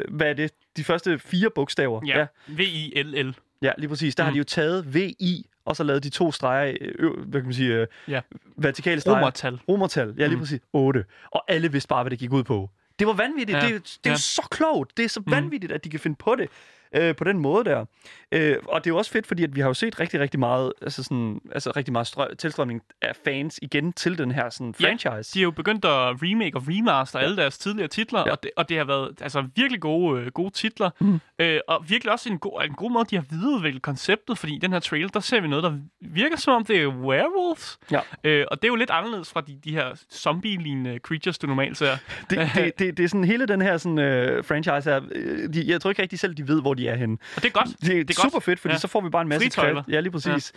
[0.08, 0.50] hvad er det?
[0.76, 2.00] De første fire bogstaver.
[2.06, 2.18] Ja.
[2.18, 3.34] ja, V-I-L-L.
[3.62, 4.14] ja lige præcis.
[4.14, 4.26] Der mm.
[4.26, 7.54] har de jo taget VI, og så lavet de to streger, øh, hvad kan man
[7.54, 8.20] sige, øh, Ja.
[8.56, 9.18] vertikale streger.
[9.18, 9.58] Romertal.
[9.68, 10.42] Romertal, ja lige Mm.
[10.42, 10.60] præcis.
[10.72, 11.04] 8.
[11.30, 12.70] Og alle vidste bare, hvad det gik ud på.
[12.98, 13.58] Det var vanvittigt.
[13.58, 13.66] Ja.
[13.66, 14.10] Det, er det er Ja.
[14.10, 14.96] jo så klogt.
[14.96, 15.32] Det er så Mm.
[15.32, 16.48] vanvittigt, at de kan finde på det
[16.92, 17.84] øh, på den måde der.
[18.32, 20.40] Øh, og det er jo også fedt, fordi at vi har jo set rigtig, rigtig
[20.40, 24.74] meget, altså sådan, altså rigtig meget strø- tilstrømning af fans igen til den her sådan,
[24.80, 25.34] Ja, franchise.
[25.34, 25.90] De har jo begyndt at
[26.22, 27.24] remake og remaster ja.
[27.24, 28.26] alle deres tidligere titler, ja.
[28.26, 28.32] Ja.
[28.32, 30.90] og, det, og det har været altså, virkelig gode, øh, gode titler.
[31.00, 31.20] Mm.
[31.38, 34.58] Øh, og virkelig også en god, en god måde, de har videreudviklet konceptet, fordi i
[34.58, 37.78] den her trailer, der ser vi noget, der virker som om, det er werewolves.
[37.90, 38.00] Ja.
[38.24, 41.76] Øh, og det er jo lidt anderledes fra de, de her zombie-lignende creatures, du normalt
[41.76, 41.96] ser.
[42.30, 45.00] Det, det, det, det er sådan hele den her sådan, øh, franchise her.
[45.12, 47.18] Øh, de, jeg tror ikke rigtig selv, de ved, hvor de er henne.
[47.36, 47.68] Og det er godt.
[47.80, 48.44] Det, er, det er super godt.
[48.44, 48.78] fedt, fordi Ja.
[48.78, 49.82] så får vi bare en masse Fritøjler.
[49.88, 50.52] Ja, lige præcis.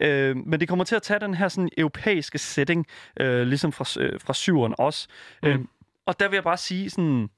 [0.00, 0.06] Ja.
[0.08, 2.86] Øh, men det kommer til at tage den her sådan europæiske setting,
[3.20, 5.08] øh, ligesom fra, øh, fra syveren også.
[5.42, 5.48] Mm.
[5.48, 5.58] Øh,
[6.06, 7.28] og der vil jeg bare sige sådan...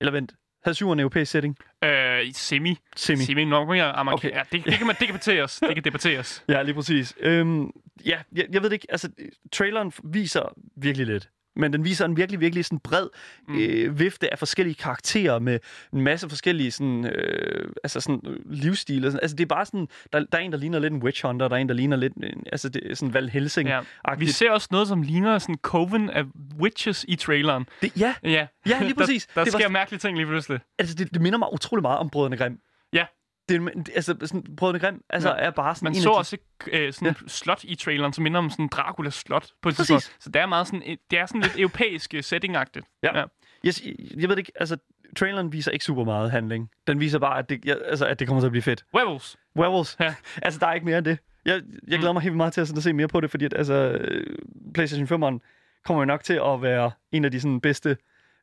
[0.00, 0.32] Eller vent,
[0.64, 1.56] havde syveren en europæisk setting?
[1.84, 2.78] Øh, semi.
[2.96, 3.24] Semi.
[3.24, 4.24] Semi nok mere amerikansk.
[4.24, 4.36] Okay.
[4.36, 5.60] Ja, det, det, kan man, det kan debatteres.
[5.60, 6.44] Det kan debatteres.
[6.48, 7.14] Ja, lige præcis.
[7.20, 7.70] Øhm,
[8.06, 8.86] ja, jeg, jeg ved det ikke.
[8.90, 9.10] Altså,
[9.52, 11.28] traileren viser virkelig lidt.
[11.56, 13.06] Men den viser en virkelig, virkelig sådan bred
[13.48, 13.58] Mm.
[13.58, 15.58] øh, vifte af forskellige karakterer med
[15.92, 19.06] en masse forskellige sådan, øh, altså sådan, øh, livsstile.
[19.06, 19.20] Sådan.
[19.22, 21.48] Altså, det er bare sådan, der, der er en, der ligner lidt en witch hunter,
[21.48, 23.68] der er en, der ligner lidt en, altså, det er sådan Val Helsing.
[23.68, 23.80] Ja.
[24.18, 26.24] Vi ser også noget, som ligner sådan coven af
[26.60, 27.66] witches i traileren.
[27.82, 29.26] Det, ja, Ja, Ja, lige præcis.
[29.26, 30.60] der, der Det var- sker mærkelige ting lige pludselig.
[30.78, 32.58] altså, det, det minder mig utrolig meget om Brødrene Grimm.
[32.92, 33.04] Ja.
[33.48, 35.34] Det, altså, sådan, Brødrene Grimm altså, Ja.
[35.46, 36.36] er bare sådan Man en så af de, også
[36.72, 40.16] øh, sådan et slot i traileren, som minder om sådan Dracula slot på et tidspunkt.
[40.20, 42.98] Så det er meget sådan, et- det er sådan lidt europæisk øh, setting-agtigt.
[43.02, 43.18] Ja.
[43.18, 43.24] ja.
[43.64, 43.74] Jeg,
[44.20, 44.76] jeg ved ikke, altså,
[45.16, 46.70] traileren viser ikke super meget handling.
[46.86, 48.84] Den viser bare, at det, ja, altså, at det kommer til at blive fedt.
[48.94, 49.36] Werewolves.
[49.56, 49.96] Werewolves.
[50.00, 50.14] Ja.
[50.42, 51.18] altså, der er ikke mere end det.
[51.44, 53.44] Jeg, jeg glæder mig helt meget til at, sådan, at se mere på det, fordi
[53.44, 54.36] at, altså, øh,
[54.74, 55.38] PlayStation 5'eren
[55.84, 57.96] kommer jo nok til at være en af de sådan, bedste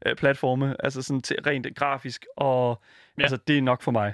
[0.06, 2.82] øh, platforme, altså sådan til, rent grafisk, og
[3.18, 3.24] Ja.
[3.24, 4.14] altså, det er nok for mig.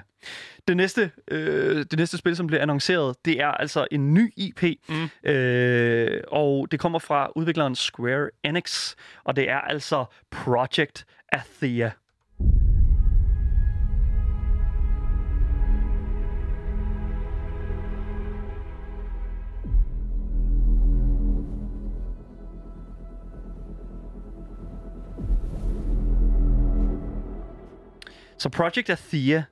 [0.68, 4.62] Det næste, øh, det næste spil, som bliver annonceret, det er altså en ny IP,
[4.88, 5.30] Mm.
[5.30, 11.90] øh, og det kommer fra udvikleren Square Enix, og det er altså Project Athea.
[28.38, 29.42] Så Project Athea,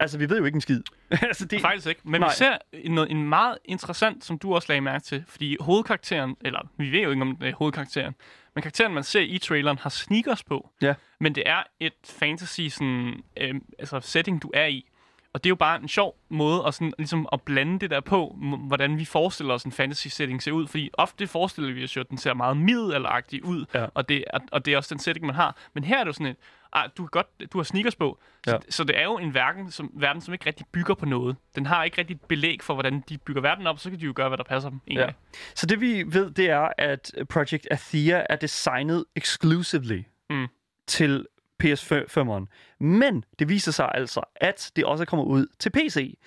[0.00, 0.82] altså vi ved jo ikke en skid.
[1.10, 2.00] altså, det, Faktisk ikke.
[2.04, 2.28] Men Nej.
[2.30, 2.56] vi ser
[2.88, 5.24] noget, en meget interessant, som du også lagde mærke til.
[5.28, 8.14] Fordi hovedkarakteren, eller vi ved jo ikke om det er hovedkarakteren,
[8.54, 10.70] men karakteren, man ser i traileren, har sneakers på.
[10.82, 10.94] Ja.
[11.20, 14.88] Men det er et fantasy sådan, øh, altså setting, du er i.
[15.32, 18.00] Og det er jo bare en sjov måde at, sådan, ligesom at blande det der
[18.00, 20.66] på, m- hvordan vi forestiller os en fantasy setting ser ud.
[20.66, 23.86] Fordi ofte forestiller vi os jo, at den ser meget middelalderagtig ud, Ja.
[23.94, 25.56] og, det, er- og det er også den setting, man har.
[25.74, 26.36] Men her er det jo sådan et,
[26.72, 28.58] ah, du, godt, du har sneakers på, så, Ja.
[28.70, 31.36] så det er jo en verden som, verden, som ikke rigtig bygger på noget.
[31.54, 34.12] Den har ikke rigtig belæg for, hvordan de bygger verden op, så kan de jo
[34.16, 35.06] gøre, hvad der passer dem egentlig.
[35.06, 35.36] Ja.
[35.54, 40.46] Så det vi ved, det er, at Project Athea er designet exclusively Mm.
[40.86, 41.26] til
[41.64, 42.46] PS5'eren.
[42.80, 46.18] Men det viser sig altså, at det også kommer ud til PC.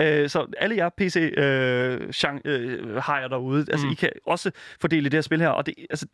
[0.00, 3.92] Øh, så alle jer PC-hajer øh, hajer derude, altså Mm.
[3.92, 5.48] I kan også fordele det her spil her.
[5.48, 6.06] Og det, altså,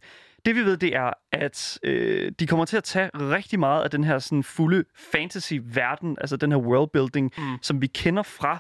[0.47, 3.91] det vi ved, det er, at øh, de kommer til at tage rigtig meget af
[3.91, 7.43] den her sådan fulde fantasy-verden, altså den her worldbuilding, Mm.
[7.45, 7.59] mm.
[7.63, 8.53] som vi kender fra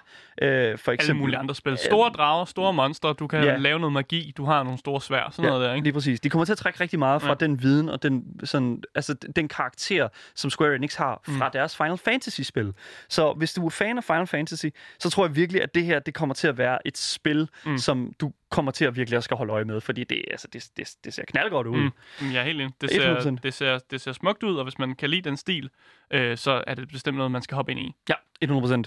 [0.42, 1.20] øh, for Alle eksempel...
[1.20, 1.78] mulige andre spil.
[1.78, 3.56] Store drager, store monstre, du kan Ja.
[3.56, 5.84] lave noget magi, du har nogle store svær, sådan noget der, ikke?
[5.84, 6.20] Lige præcis.
[6.20, 7.36] De kommer til at trække rigtig meget fra Ja.
[7.40, 7.46] ja.
[7.46, 11.52] den viden og den, sådan, altså, den karakter, som Square Enix har fra mm.
[11.52, 12.72] deres Final Fantasy-spil.
[13.08, 14.66] Så hvis du er fan af Final Fantasy,
[14.98, 17.70] så tror jeg virkelig, at det her det kommer til at være et spil, Mm.
[17.70, 17.78] mm.
[17.78, 20.68] som du kommer til at virkelig også skal holde øje med, fordi det, altså, det,
[20.76, 21.76] det, det ser knaldgodt ud.
[21.76, 21.90] Mm.
[22.20, 22.34] Mm.
[22.34, 22.74] Er helt enig.
[22.80, 23.36] Det ser, 100%.
[23.42, 25.70] det, ser, det ser smukt ud, og hvis man kan lide den stil,
[26.10, 27.94] øh, så er det bestemt noget, man skal hoppe ind i.
[28.08, 28.14] Ja,
[28.44, 28.82] 100%.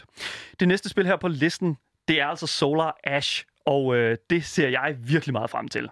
[0.59, 1.77] Det næste spil her på listen,
[2.07, 5.89] det er altså Solar Ash, og øh, det ser jeg virkelig meget frem til.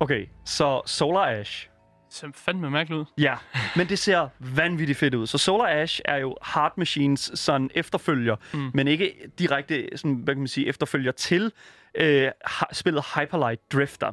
[0.00, 1.68] Okay, så Solar Ash.
[2.10, 3.04] Så fandme mærkeligt ud.
[3.18, 3.34] Ja,
[3.76, 5.26] men det ser vanvittigt fedt ud.
[5.26, 8.70] Så Solar Ash er jo Hard Machines sådan efterfølger, mm.
[8.74, 11.52] men ikke direkte sådan, hvad kan man sige, efterfølger til
[11.94, 12.30] øh,
[12.72, 14.12] spillet Hyperlight Drifter.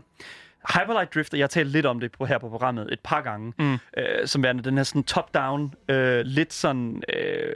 [0.74, 3.54] Hyperlight Drifter, jeg har talt lidt om det på, her på programmet et par gange,
[3.60, 3.74] mm.
[3.98, 7.56] øh, som værende den her sådan top-down, øh, lidt sådan, øh,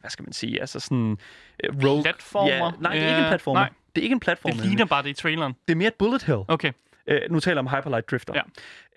[0.00, 1.18] hvad skal man sige, altså sådan...
[1.64, 2.02] Øh, rogue.
[2.02, 2.50] Platformer?
[2.50, 3.60] Ja, nej, det er ikke en platformer.
[3.60, 3.70] nej.
[3.94, 4.56] Det er ikke en platformer.
[4.56, 5.54] Det ligner bare det i traileren.
[5.68, 6.40] det er mere et bullet hell.
[6.48, 6.72] Okay.
[7.06, 8.34] Øh, nu taler jeg om Hyperlight Drifter.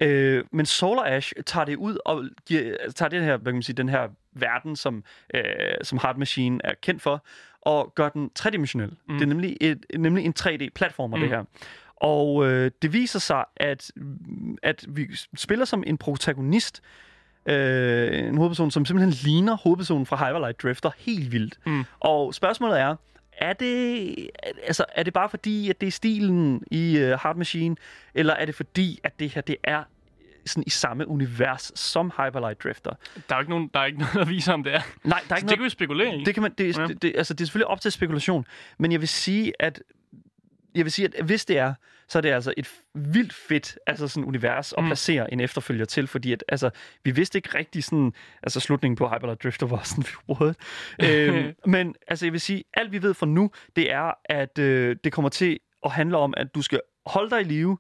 [0.02, 0.08] Ja.
[0.08, 3.56] Øh, men Solar Ash tager det ud og giver, altså, tager det her, hvad kan
[3.56, 5.44] man sige, den her verden, som, øh,
[5.82, 7.26] som Hard Machine er kendt for,
[7.62, 8.90] og gør den tredimensionel.
[9.08, 9.14] Mm.
[9.14, 11.22] Det er nemlig, et, nemlig en 3D-platformer, mm.
[11.22, 11.44] det her.
[11.96, 13.92] Og øh, det viser sig, at,
[14.64, 16.82] at vi spiller som en protagonist,
[17.46, 21.60] øh, en hovedperson, som simpelthen ligner hovedpersonen fra Hyperlight Drifter helt vildt.
[21.66, 21.84] Mm.
[22.00, 22.96] Og spørgsmålet er,
[23.44, 24.16] er det,
[24.64, 27.76] altså, er det bare fordi, at det er stilen i uh, Hard Machine,
[28.14, 29.84] eller er det fordi, at det her det er
[30.46, 32.92] sådan i samme univers som Hyperlight Drifter?
[33.30, 34.82] Der er ikke nogen, der er ikke noget, der viser, om det er.
[35.04, 36.24] Nej, der er Så ikke det kan vi spekulere i.
[36.24, 36.88] det kan man, det, ja.
[36.88, 38.46] det, det, altså, det er selvfølgelig op til spekulation,
[38.78, 39.82] men jeg vil sige, at
[40.76, 41.74] jeg vil sige, at hvis det er,
[42.08, 44.90] så er det altså et vildt fedt altså sådan univers at Mm.
[44.90, 46.70] placere en efterfølger til, fordi at, altså,
[47.04, 50.06] vi vidste ikke rigtig sådan, altså slutningen på Hyperlight Drifter var sådan,
[50.36, 50.56] what?
[51.04, 54.96] øhm, men altså, jeg vil sige, alt vi ved fra nu, det er, at øh,
[55.04, 57.78] det kommer til at handle om, at du skal holde dig i live,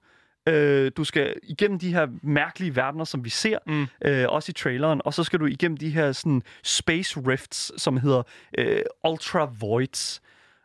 [0.50, 3.88] Øh, du skal igennem de her mærkelige verdener, som vi ser, Mm.
[4.06, 7.98] øh, også i traileren, og så skal du igennem de her sådan, space rifts, som
[7.98, 8.24] hedder
[8.58, 10.22] øh, Ultra Voids.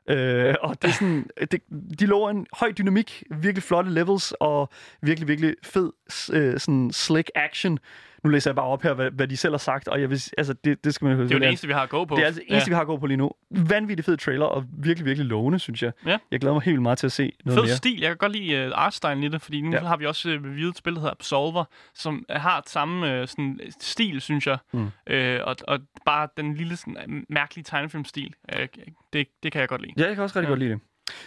[0.08, 1.60] Øh, og det er sådan, det,
[2.00, 4.70] de lover en høj dynamik, virkelig flotte levels, og
[5.02, 5.92] virkelig, virkelig fed,
[6.32, 7.78] øh, sådan slick action.
[8.24, 10.22] Nu læser jeg bare op her, hvad, hvad de selv har sagt, og jeg vil,
[10.38, 12.14] altså, det, det skal man Det er jo det eneste, vi har at gå på.
[12.16, 12.72] det er altså det eneste, ja.
[12.72, 13.30] vi har at gå på lige nu.
[13.50, 15.92] Vanvittig fed trailer, og virkelig, virkelig lovende, synes jeg.
[16.06, 16.18] Ja.
[16.30, 17.76] Jeg glæder mig helt vildt meget til at se noget Fed mere.
[17.76, 18.00] stil.
[18.00, 19.80] Jeg kan godt lide uh, artstylen i det, fordi nu Ja.
[19.80, 23.28] har vi også uh, reviewet et spil, der hedder Absolver, som uh, har samme uh,
[23.28, 24.58] sådan, øh, stil, synes jeg.
[24.72, 24.80] Mm.
[24.82, 24.86] Uh,
[25.44, 28.64] og, og bare den lille sådan, mærkelige tegnefilmstil, uh,
[29.12, 29.92] det, det kan jeg godt lide.
[29.98, 30.50] Ja, jeg kan også rigtig ja.
[30.50, 30.80] godt lide det.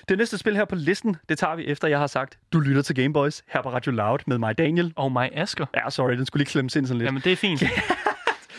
[0.10, 2.82] Det næste spil her på listen, det tager vi efter, jeg har sagt, du lytter
[2.82, 4.94] til Gameboys her på Radio Loud med mig, Daniel.
[4.96, 5.66] Og mig, Asker.
[5.76, 7.06] Ja, sorry, den skulle lige klemmes ind sådan lidt.
[7.06, 7.60] Jamen, det er fint.
[7.60, 7.70] det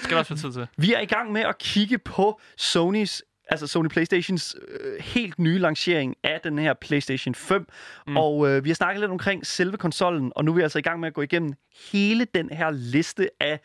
[0.03, 0.67] skal også være tid til.
[0.77, 5.59] Vi er i gang med at kigge på Sonys altså Sony Playstations øh, helt nye
[5.59, 7.67] lancering af den her PlayStation 5.
[8.07, 8.17] Mm.
[8.17, 10.83] Og øh, vi har snakket lidt omkring selve konsollen, og nu er vi altså i
[10.83, 11.53] gang med at gå igennem
[11.93, 13.61] hele den her liste af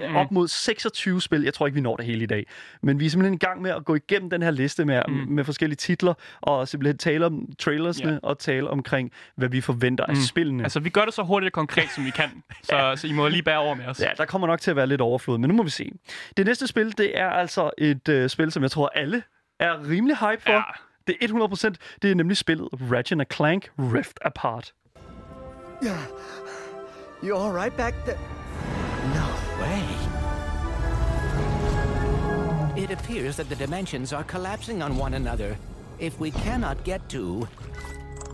[0.00, 0.16] mm.
[0.16, 1.42] op mod 26 spil.
[1.42, 2.46] Jeg tror ikke, vi når det hele i dag.
[2.82, 5.14] Men vi er simpelthen i gang med at gå igennem den her liste med, mm.
[5.14, 8.18] med forskellige titler, og simpelthen tale om trailersne, Ja.
[8.22, 10.62] og tale omkring, hvad vi forventer af spillene.
[10.62, 12.42] Altså, vi gør det så hurtigt og konkret, som vi kan.
[12.62, 14.00] Så, så I må lige bære over med os.
[14.00, 15.90] Ja, der kommer nok til at være lidt overflod, men nu må vi se.
[16.36, 19.22] Det næste spil, det er altså et øh, spil, som jeg tror alle
[19.60, 20.52] er rimelig hype for.
[20.52, 20.62] Ja.
[21.06, 21.26] Det er
[21.74, 21.98] 100%.
[22.02, 24.72] Det er nemlig spillet Ratchet Clank Rift Apart.
[27.24, 28.45] You all right back there?
[29.66, 29.82] No way.
[32.82, 35.56] It appears that the dimensions are collapsing on one another.
[36.00, 37.46] If we cannot get to.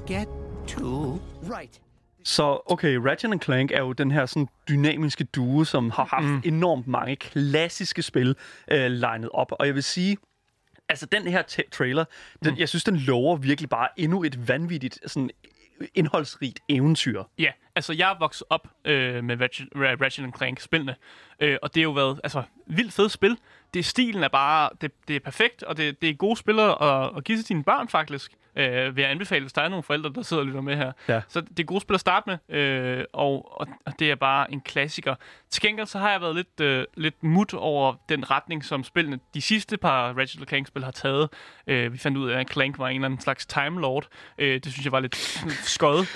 [0.06, 0.28] get
[0.66, 1.20] to.
[1.42, 1.80] Right.
[2.24, 6.42] Så okay, Ratchet Clank er jo den her sådan dynamiske duo, som har haft mm.
[6.44, 8.36] enormt mange klassiske spil
[8.70, 9.52] øh, legnet op.
[9.52, 10.16] Og jeg vil sige,
[10.88, 12.04] altså den her t- trailer,
[12.44, 12.58] den, mm.
[12.58, 15.30] jeg synes, den lover virkelig bare endnu et vanvittigt sådan
[15.94, 17.22] indholdsrigt eventyr.
[17.38, 20.94] Ja, altså jeg er vokset op øh, med Ratchet, Ratchet Clank-spillene,
[21.40, 23.36] øh, og det er jo været altså, vildt fedt spil.
[23.74, 27.16] Det stilen er bare, det, det er perfekt, og det, det er gode spillere at,
[27.16, 28.32] at give til dine børn faktisk.
[28.56, 30.92] Øh, vil jeg anbefale, hvis der er nogle forældre, der sidder og lytter med her.
[31.08, 31.20] Ja.
[31.28, 34.52] Så det er gode spil at starte med, øh, og, og, og det er bare
[34.52, 35.14] en klassiker.
[35.50, 39.18] Til gengæld så har jeg været lidt, øh, lidt mut over den retning, som spillene,
[39.34, 41.28] de sidste par Ratchet Clank-spil har taget.
[41.66, 44.06] Øh, vi fandt ud af, at Clank var en eller anden slags Time Lord.
[44.38, 45.16] Øh, det synes jeg var lidt
[45.76, 46.06] skød,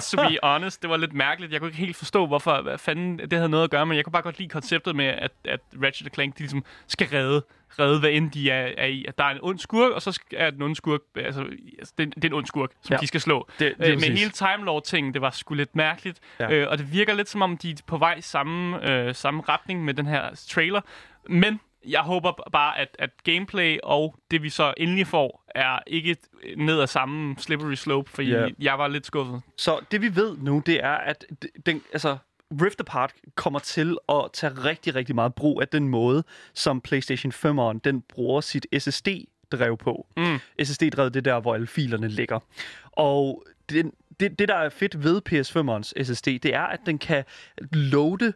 [0.10, 0.82] to be honest.
[0.82, 1.52] Det var lidt mærkeligt.
[1.52, 4.04] Jeg kunne ikke helt forstå, hvorfor hvad fanden det havde noget at gøre, men jeg
[4.04, 7.42] kunne bare godt lide konceptet med, at, at Ratchet Clank de ligesom skal redde
[7.78, 9.04] redde, hvad end de er, er i.
[9.08, 11.46] At der er en ond skurk, og så er den onde skurk, altså,
[11.78, 12.96] altså det, det er en ond skurk, som Ja.
[13.00, 13.48] de skal slå.
[13.58, 14.18] Det- det øh, med præcis.
[14.18, 16.20] hele Time Lord-ting, det var sgu lidt mærkeligt.
[16.40, 16.52] Ja.
[16.52, 19.84] Øh, og det virker lidt som om, de er på vej samme, øh, samme retning
[19.84, 20.80] med den her trailer.
[21.28, 26.16] Men jeg håber bare, at, at gameplay og det, vi så endelig får, er ikke
[26.56, 28.50] ned ad samme slippery slope, fordi yeah.
[28.58, 29.42] jeg var lidt skuffet.
[29.56, 31.24] Så det vi ved nu, det er, at
[31.66, 32.16] den, altså,
[32.50, 37.32] Rift Apart kommer til at tage rigtig, rigtig meget brug af den måde, som PlayStation
[37.32, 40.06] 5'eren den bruger sit SSD-drev på.
[40.16, 40.38] Mm.
[40.64, 42.40] SSD-drevet, det er der, hvor alle filerne ligger.
[42.92, 47.24] Og den, det, det, der er fedt ved PS5'erens SSD, det er, at den kan
[47.72, 48.32] loade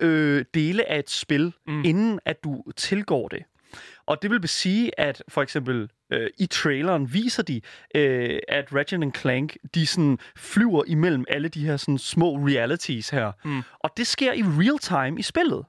[0.00, 1.84] øh, dele af et spil, mm.
[1.84, 3.42] inden at du tilgår det.
[4.06, 7.60] Og det vil sige, at for eksempel øh, i traileren viser de,
[7.94, 13.32] øh, at Ratchet Clank, de sådan flyver imellem alle de her sådan små realities her.
[13.44, 13.62] Mm.
[13.78, 15.64] Og det sker i real time i spillet.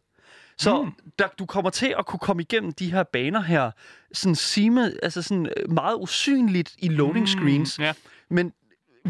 [0.58, 0.92] Så mm.
[1.20, 3.72] der, du kommer til at kunne komme igennem de her baner her,
[4.14, 7.80] sådan sime, altså sådan øh, meget usynligt i loading screens.
[7.80, 7.94] Mm, ja.
[8.30, 8.54] Men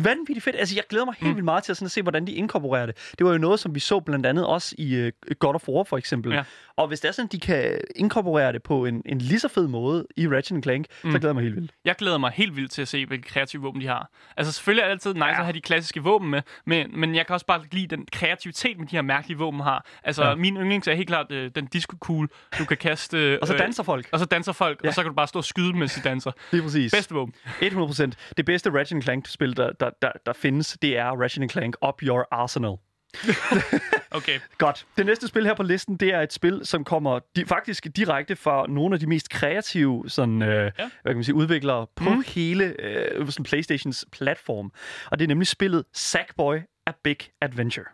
[0.05, 0.55] vanvittigt fedt.
[0.55, 2.86] Altså, jeg glæder mig helt vildt meget til at, sådan at se, hvordan de inkorporerer
[2.86, 3.13] det.
[3.17, 5.83] Det var jo noget, som vi så blandt andet også i uh, God of War,
[5.83, 6.33] for eksempel.
[6.33, 6.43] Ja.
[6.75, 9.67] Og hvis det er sådan, de kan inkorporere det på en, en lige så fed
[9.67, 11.12] måde i Ratchet Clank, mm.
[11.12, 11.71] så glæder jeg mig helt vildt.
[11.86, 14.10] Jeg glæder mig helt vildt til at se, hvilke kreative våben de har.
[14.38, 15.39] Altså selvfølgelig er det altid nice ja.
[15.39, 18.79] at have de klassiske våben med, men, men jeg kan også bare lide den kreativitet,
[18.79, 19.86] med de her mærkelige våben har.
[20.03, 20.36] Altså ja.
[20.36, 22.29] min yndlings er helt klart øh, den disco cool,
[22.60, 23.17] du kan kaste...
[23.17, 24.10] Øh, og så danser folk.
[24.12, 24.88] Og så danser folk, ja.
[24.88, 26.31] og så kan du bare stå og skyde dem, mens de danser.
[26.51, 26.93] Det er præcis.
[26.93, 27.33] Bedste våben.
[27.62, 28.12] 100%.
[28.38, 32.28] Det bedste Ratchet Clank-spil, der, der, der, der findes, det er Ratchet Clank Up Your
[32.32, 32.78] Arsenal.
[34.17, 34.39] okay.
[34.58, 34.86] Godt.
[34.97, 38.36] Det næste spil her på listen, det er et spil, som kommer di- faktisk direkte
[38.36, 40.89] fra nogle af de mest kreative sådan, øh, ja.
[41.02, 42.23] hvad kan man sige, udviklere på mm.
[42.28, 44.71] hele øh, sådan Playstations platform.
[45.12, 47.86] Og det er nemlig spillet Sackboy A Big Adventure.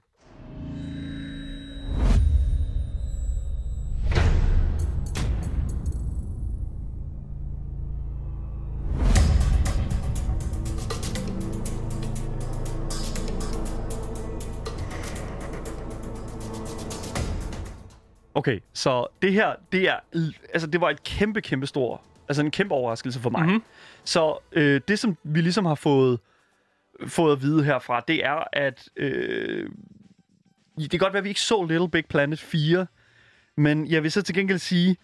[18.35, 19.99] Okay, så det her, det er,
[20.53, 23.45] altså det var et kæmpe, kæmpe stor, altså en kæmpe overraskelse for mig.
[23.45, 23.63] Mm-hmm.
[24.03, 26.19] Så øh, det, som vi ligesom har fået,
[27.07, 29.69] fået at vide herfra, det er, at øh,
[30.77, 32.87] det kan godt være, at vi ikke så Little Big Planet 4,
[33.57, 34.97] men jeg vil så til gengæld sige,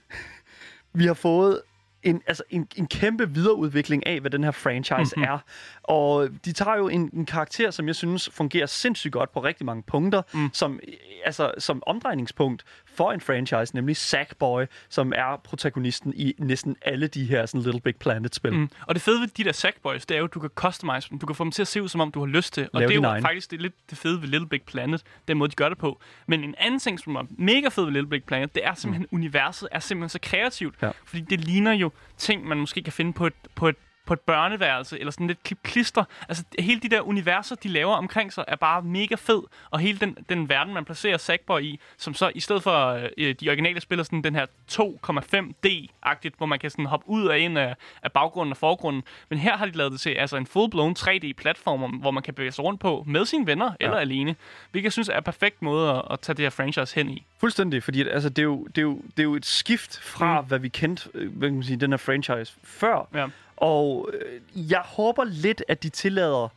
[0.93, 1.61] vi har fået
[2.03, 5.23] en, altså en, en kæmpe videreudvikling af, hvad den her franchise mm-hmm.
[5.23, 5.37] er.
[5.83, 9.65] Og de tager jo en, en karakter, som jeg synes fungerer sindssygt godt på rigtig
[9.65, 10.49] mange punkter, mm.
[10.53, 10.79] som,
[11.25, 17.25] altså, som omdrejningspunkt for en franchise, nemlig Sackboy, som er protagonisten i næsten alle de
[17.25, 18.53] her sådan Little Big Planet-spil.
[18.53, 18.69] Mm.
[18.87, 21.19] Og det fede ved de der Sackboys, det er jo, at du kan customize dem.
[21.19, 22.69] Du kan få dem til at se ud, som om du har lyst til.
[22.73, 23.23] Og Lave det er jo egen.
[23.23, 25.99] faktisk det, lidt det fede ved Little Big Planet, den måde, de gør det på.
[26.27, 29.07] Men en anden ting, som er mega fed ved Little Big Planet, det er simpelthen,
[29.11, 29.17] mm.
[29.17, 30.75] universet er simpelthen så kreativt.
[30.81, 30.91] Ja.
[31.05, 33.75] Fordi det ligner jo ting, man måske kan finde på et, på et
[34.09, 36.03] på et børneværelse, eller sådan lidt klip klister.
[36.29, 39.41] Altså, hele de der universer, de laver omkring sig, er bare mega fed.
[39.71, 43.35] Og hele den, den verden, man placerer Sackboy i, som så i stedet for øh,
[43.39, 47.57] de originale spiller sådan den her 2,5D-agtigt, hvor man kan sådan hoppe ud og ind
[47.57, 49.03] af, af baggrunden og forgrunden.
[49.29, 52.51] Men her har de lavet det til altså en full-blown 3D-platform, hvor man kan bevæge
[52.51, 53.85] sig rundt på med sine venner ja.
[53.85, 54.35] eller alene.
[54.71, 57.25] Hvilket jeg synes er en perfekt måde at, at tage det her franchise hen i.
[57.39, 60.41] Fuldstændig, fordi altså, det, er jo, det, er jo, det er jo et skift fra,
[60.41, 60.47] mm.
[60.47, 63.07] hvad vi kendte, øh, hvad kan man sige, den her franchise før.
[63.13, 63.27] Ja.
[63.61, 64.41] Og øh,
[64.71, 66.53] jeg håber lidt, at de tillader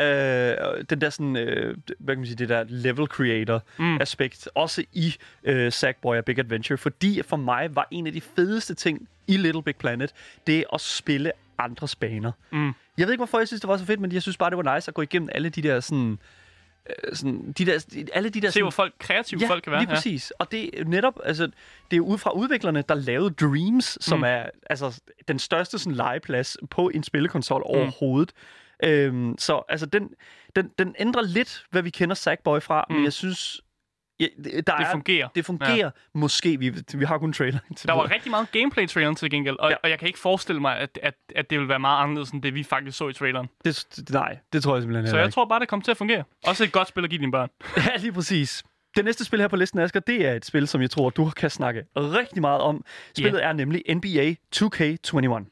[0.00, 3.96] øh, den der sådan, øh, hvad kan man sige, det der level creator mm.
[4.00, 8.20] aspekt, også i øh, Sackboy og Big Adventure, fordi for mig var en af de
[8.20, 10.12] fedeste ting i Little Big Planet,
[10.46, 12.32] det er at spille andres baner.
[12.50, 12.72] Mm.
[12.98, 14.58] Jeg ved ikke, hvorfor jeg synes, det var så fedt, men jeg synes bare, det
[14.58, 16.18] var nice at gå igennem alle de der sådan,
[17.12, 18.50] sådan de der, alle de der...
[18.50, 19.80] Se, hvor folk, kreative ja, folk kan være.
[19.80, 20.32] lige præcis.
[20.40, 20.44] Ja.
[20.44, 21.50] Og det er netop, altså,
[21.90, 24.24] det er ud fra udviklerne, der lavede Dreams, som Mm.
[24.24, 27.64] er altså, den største sådan, legeplads på en spillekonsol mm.
[27.76, 28.32] overhovedet.
[28.84, 30.10] Øhm, så altså, den,
[30.56, 32.94] den, den ændrer lidt, hvad vi kender Sackboy fra, mm.
[32.96, 33.60] men jeg synes,
[34.22, 35.28] ja, det, der Det er, fungerer.
[35.34, 35.90] det fungerer ja.
[36.14, 36.58] måske.
[36.58, 37.58] Vi, vi har kun trailer.
[37.86, 39.76] Der var rigtig meget gameplay i traileren til gengæld, og, Ja.
[39.82, 42.42] og jeg kan ikke forestille mig, at, at, at det vil være meget anderledes, end
[42.42, 43.48] det vi faktisk så i traileren.
[43.64, 45.34] det, nej, det tror jeg simpelthen Så heller jeg ikke.
[45.34, 46.24] tror bare, det kommer til at fungere.
[46.46, 47.48] Også et godt spil at give dine børn.
[47.76, 48.64] Ja, lige præcis.
[48.96, 51.30] Det næste spil her på listen, Asger, det er et spil, som jeg tror, du
[51.30, 52.84] kan snakke rigtig meget om.
[53.16, 53.48] Spillet yeah.
[53.48, 55.44] er nemlig NBA 2K21.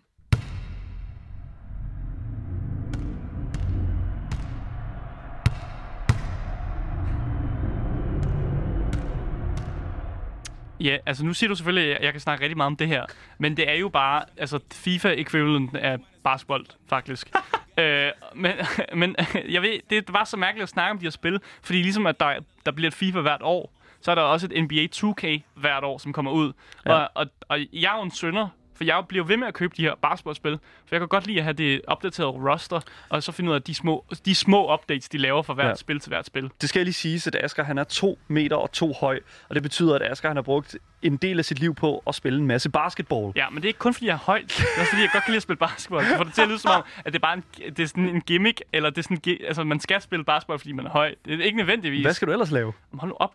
[10.81, 13.05] Ja, altså nu siger du selvfølgelig, at jeg kan snakke rigtig meget om det her,
[13.39, 17.31] men det er jo bare altså FIFA-equivalent af basketball, faktisk.
[17.79, 18.53] øh, men
[18.95, 19.17] men
[19.55, 22.21] jeg ved, det var så mærkeligt at snakke om de her spil, fordi ligesom at
[22.21, 22.35] der,
[22.67, 25.99] der bliver et FIFA hvert år, så er der også et NBA 2K hvert år,
[25.99, 26.53] som kommer ud.
[26.87, 26.93] Ja.
[26.93, 28.49] Og, og, og jeg er jo en sønder,
[28.81, 31.39] for jeg bliver ved med at købe de her basketballspil, for jeg kan godt lide
[31.39, 35.09] at have det opdaterede roster, og så finde ud af de små, de små updates,
[35.09, 35.75] de laver fra hvert Ja.
[35.75, 36.51] spil til hvert spil.
[36.61, 39.63] Det skal lige siges, at Asger han er 2 meter og 2 høj, og det
[39.63, 42.47] betyder, at Asger han har brugt en del af sit liv på at spille en
[42.47, 43.33] masse basketball.
[43.37, 44.45] Ja, men det er ikke kun fordi, jeg er højt.
[44.49, 46.07] Det er også fordi, jeg godt kan lide at spille basketball.
[46.17, 47.45] Får det til at lyde som om, at det er bare en,
[47.77, 50.73] det er sådan en gimmick, eller det er sådan, altså man skal spille basketball, fordi
[50.73, 51.15] man er høj.
[51.25, 52.03] Det er ikke nødvendigvis.
[52.03, 52.73] Hvad skal du ellers lave?
[52.93, 53.35] Hold nu op.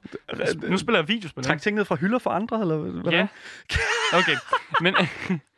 [0.64, 1.44] Nu spiller jeg videospil.
[1.44, 3.14] Træk ting ned fra hylder for andre, eller hvordan?
[3.14, 4.18] Ja.
[4.18, 4.36] Okay.
[4.82, 4.96] Men,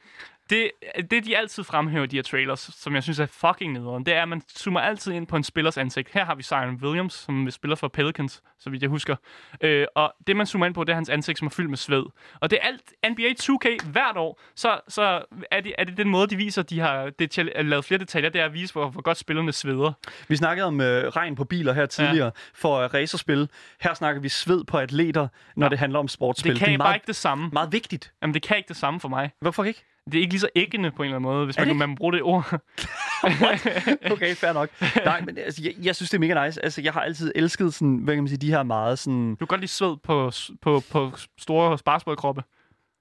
[0.49, 0.71] det,
[1.11, 4.21] det, de altid fremhæver, de her trailers, som jeg synes er fucking nederen, det er,
[4.21, 6.09] at man zoomer altid ind på en spillers ansigt.
[6.13, 9.15] Her har vi Siren Williams, som spiller for Pelicans, så vidt jeg husker.
[9.61, 11.77] Øh, og det, man zoomer ind på, det er hans ansigt, som er fyldt med
[11.77, 12.03] sved.
[12.39, 16.09] Og det er alt NBA 2K hvert år, så, så er, det, er det den
[16.09, 19.01] måde, de viser, de har det, lavet flere detaljer, det er at vise, hvor, hvor
[19.01, 19.93] godt spillerne sveder.
[20.27, 22.31] Vi snakkede om øh, regn på biler her tidligere ja.
[22.53, 23.49] for uh, racerspil.
[23.81, 25.69] Her snakker vi sved på atleter, når ja.
[25.69, 26.51] det handler om sportsspil.
[26.51, 27.49] Det kan det er meget, bare ikke det samme.
[27.53, 28.13] Meget vigtigt.
[28.21, 29.31] Jamen, det kan ikke det samme for mig.
[29.41, 29.83] Hvorfor ikke?
[30.11, 32.13] Det er ikke lige så æggende på en eller anden måde, hvis man, man bruge
[32.13, 32.45] det ord.
[34.11, 34.69] okay, fair nok.
[35.05, 36.63] Nej, men altså, jeg, jeg synes, det er mega nice.
[36.63, 39.29] Altså, jeg har altid elsket sådan, hvad kan man sige, de her meget sådan...
[39.29, 40.31] Du kan godt lide sved på,
[40.61, 42.43] på, på store basketballkroppe.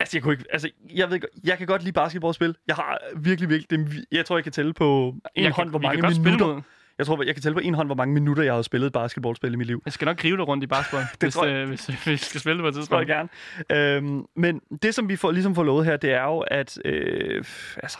[0.00, 2.56] Altså, jeg, kunne ikke, altså, jeg, ved, jeg kan godt lide basketballspil.
[2.68, 3.70] Jeg har virkelig, virkelig...
[3.70, 6.62] Det, jeg tror, jeg kan tælle på en jeg hånd, kan, hvor mange kan minutter...
[6.98, 9.52] Jeg tror, jeg kan tælle på en hånd, hvor mange minutter, jeg har spillet basketballspil
[9.52, 9.82] i mit liv.
[9.84, 11.56] Jeg skal nok rive dig rundt i basketball, det hvis, tror jeg.
[11.56, 13.08] Øh, hvis, hvis vi skal spille det på et tidspunkt.
[13.08, 13.28] Det tror jeg
[13.68, 13.96] gerne.
[13.96, 17.44] Øhm, men det, som vi får, ligesom får lovet her, det er jo, at, øh,
[17.82, 17.98] altså,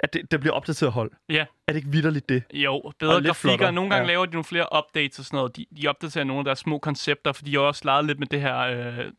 [0.00, 1.10] at det, det bliver opdateret hold.
[1.28, 1.44] Ja.
[1.68, 2.42] Er det ikke vidderligt det?
[2.52, 3.70] Jo, bedre grafikker.
[3.70, 4.08] Nogle gange ja.
[4.12, 5.56] laver de nogle flere updates og sådan noget.
[5.56, 8.26] De, de opdaterer nogle af deres små koncepter, for de har også leget lidt med
[8.26, 9.10] det her øh,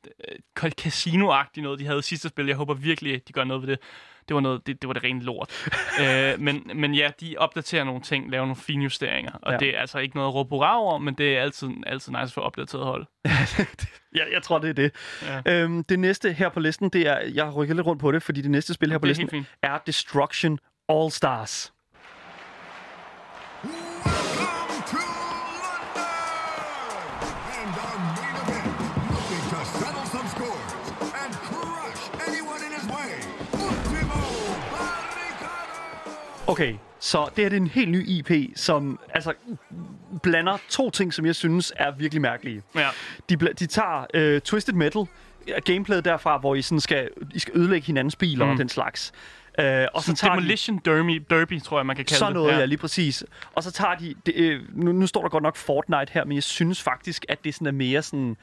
[0.61, 2.47] casino-agtige noget, de havde i sidste spil.
[2.47, 3.79] Jeg håber virkelig, at de gør noget ved det
[4.27, 5.69] det var, noget, det, det, var det rene lort.
[6.01, 9.31] øh, men, men ja, de opdaterer nogle ting, laver nogle fine justeringer.
[9.41, 9.57] Og ja.
[9.57, 12.41] det er altså ikke noget at råbe over, men det er altid, altid nice for
[12.41, 13.05] opdateret hold.
[14.17, 14.91] ja, jeg tror, det er det.
[15.45, 15.63] Ja.
[15.63, 18.23] Øhm, det næste her på listen, det er, jeg har rykket lidt rundt på det,
[18.23, 20.59] fordi det næste spil her på listen er Destruction
[20.89, 21.73] All Stars.
[36.47, 39.33] Okay, så det her det er en helt ny IP, som altså
[40.23, 42.61] blander to ting, som jeg synes er virkelig mærkelige.
[42.75, 42.87] Ja.
[43.29, 45.05] De, de tager uh, Twisted Metal,
[45.65, 48.51] gameplayet derfra, hvor I, sådan skal, I skal ødelægge hinandens biler mm.
[48.51, 49.11] og den slags.
[49.59, 52.33] Uh, og så tager Demolition de, derby, derby, tror jeg, man kan kalde så det.
[52.33, 52.57] noget, ja.
[52.57, 53.23] ja, lige præcis.
[53.53, 54.15] Og så tager de...
[54.25, 57.43] Det, uh, nu, nu står der godt nok Fortnite her, men jeg synes faktisk, at
[57.43, 58.37] det sådan er mere sådan...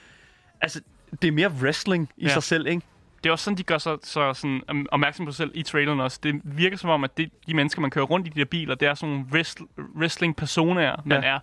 [0.61, 0.81] Altså,
[1.23, 2.33] det er mere wrestling i ja.
[2.33, 2.83] sig selv, ikke?
[3.25, 6.01] Det er også sådan, de gør sig så sådan, opmærksom på sig selv i traileren
[6.01, 6.18] også.
[6.23, 8.75] Det virker som om, at det, de mennesker, man kører rundt i de der biler,
[8.75, 9.45] det er sådan nogle
[9.97, 11.29] wrestling-personer, man ja.
[11.29, 11.39] er.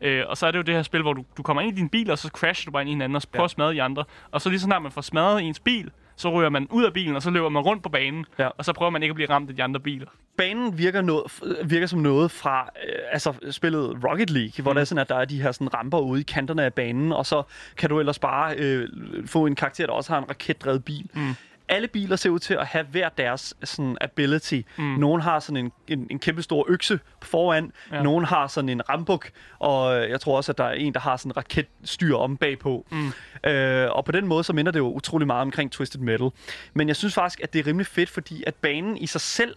[0.00, 1.80] Øh, og så er det jo det her spil, hvor du, du kommer ind i
[1.80, 3.44] din bil, og så crasher du bare ind i hinanden, og prøver ja.
[3.44, 4.04] at smadre de andre.
[4.30, 6.92] Og så lige så snart man får smadret ens bil, så ryger man ud af
[6.92, 8.48] bilen, og så løber man rundt på banen, ja.
[8.58, 10.06] og så prøver man ikke at blive ramt af de andre biler.
[10.36, 14.74] Banen virker, noget, virker som noget fra øh, altså spillet Rocket League, hvor mm.
[14.74, 17.12] der er sådan, at der er de her sådan, ramper ude i kanterne af banen,
[17.12, 17.42] og så
[17.76, 18.88] kan du ellers bare øh,
[19.26, 21.10] få en karakter, der også har en raketdrevet bil.
[21.14, 21.34] Mm
[21.68, 24.60] alle biler ser ud til at have hver deres sådan, ability.
[24.76, 24.84] Mm.
[24.84, 28.02] Nogle har sådan en, en, en kæmpe stor økse foran, ja.
[28.02, 31.16] nogle har sådan en rambuk, og jeg tror også, at der er en, der har
[31.16, 32.86] sådan en raketstyr om bagpå.
[32.90, 33.12] Mm.
[33.50, 36.30] Øh, og på den måde, så minder det jo utrolig meget omkring Twisted Metal.
[36.74, 39.56] Men jeg synes faktisk, at det er rimelig fedt, fordi at banen i sig selv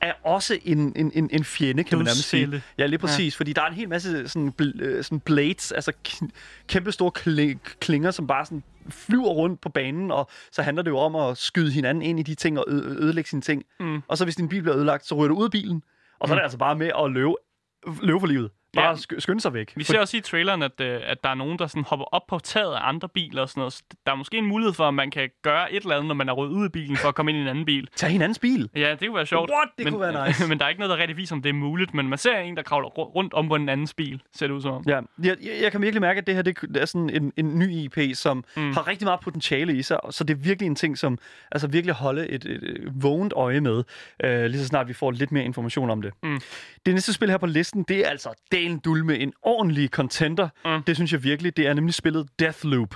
[0.00, 2.62] er også en, en, en, en fjende, kan man nærmest sige.
[2.78, 3.34] Ja, lige præcis.
[3.34, 3.38] Ja.
[3.38, 5.92] Fordi der er en hel masse sådan, bl- øh, sådan blades, altså
[6.68, 7.10] kæmpe store
[7.80, 11.36] klinger, som bare sådan flyver rundt på banen, og så handler det jo om at
[11.36, 13.64] skyde hinanden ind i de ting og ødelægge sine ting.
[13.80, 14.02] Mm.
[14.08, 15.82] Og så hvis din bil bliver ødelagt, så ryger du ud af bilen,
[16.18, 16.36] og så mm.
[16.36, 17.34] er det altså bare med at løbe,
[18.02, 18.50] løbe for livet.
[18.76, 19.18] Bare ja.
[19.18, 19.72] skynde sig væk.
[19.76, 22.26] Vi ser også i traileren, at, øh, at der er nogen, der sådan hopper op
[22.28, 23.72] på taget af andre biler og sådan noget.
[23.72, 26.14] Så der er måske en mulighed for, at man kan gøre et eller andet, når
[26.14, 27.88] man er rødt ud af bilen for at komme ind i en anden bil.
[27.96, 28.70] Tag hinandens bil?
[28.76, 29.50] Ja, det kunne være sjovt.
[29.50, 29.68] What?
[29.78, 30.48] Det men, kunne være nice.
[30.48, 31.94] men der er ikke noget, der rigtig viser, om det er muligt.
[31.94, 34.62] Men man ser en, der kravler rundt om på en andens bil, ser det ud
[34.62, 37.58] som Ja, jeg, jeg kan virkelig mærke, at det her det er sådan en, en
[37.58, 38.72] ny IP, som mm.
[38.72, 39.98] har rigtig meget potentiale i sig.
[40.10, 41.18] Så det er virkelig en ting, som
[41.52, 43.84] altså virkelig holde et, et, et vågent øje med,
[44.24, 46.12] øh, lige så snart vi får lidt mere information om det.
[46.22, 46.40] Mm.
[46.86, 48.28] Det næste spil her på listen, det er altså
[48.66, 50.48] Dalen Dulme, en ordentlig contender.
[50.64, 50.82] Mm.
[50.82, 51.56] Det synes jeg virkelig.
[51.56, 52.94] Det er nemlig spillet Deathloop.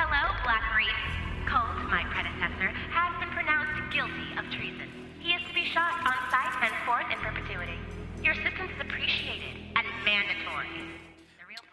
[0.00, 1.00] Hello, Black Reef.
[1.52, 4.88] Colt, my predecessor, has been pronounced guilty of treason.
[5.24, 7.78] He is to be shot on sight henceforth in perpetuity.
[8.24, 10.70] Your assistance is appreciated and mandatory.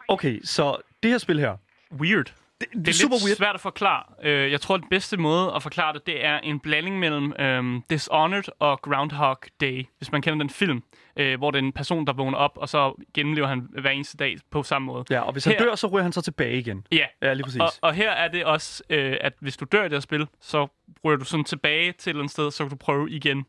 [0.10, 1.58] Okay, så det her spil her.
[2.02, 2.28] Weird.
[2.62, 3.38] Det, det, det er super lidt weird.
[3.38, 4.04] svært at forklare.
[4.20, 7.84] Uh, jeg tror, den bedste måde at forklare det, det er en blanding mellem um,
[7.90, 10.84] Dishonored og Groundhog Day, hvis man kender den film,
[11.22, 14.18] uh, hvor det er en person, der vågner op, og så gennemlever han hver eneste
[14.18, 15.06] dag på samme måde.
[15.10, 16.88] Ja, og hvis her, han dør, så ryger han så tilbage igen.
[16.92, 17.62] Ja, ja lige præcis.
[17.62, 20.28] Og, og her er det også, uh, at hvis du dør i det her spil,
[20.42, 20.68] så
[21.06, 23.46] ryger du sådan tilbage til et eller andet sted, så kan du prøve igen.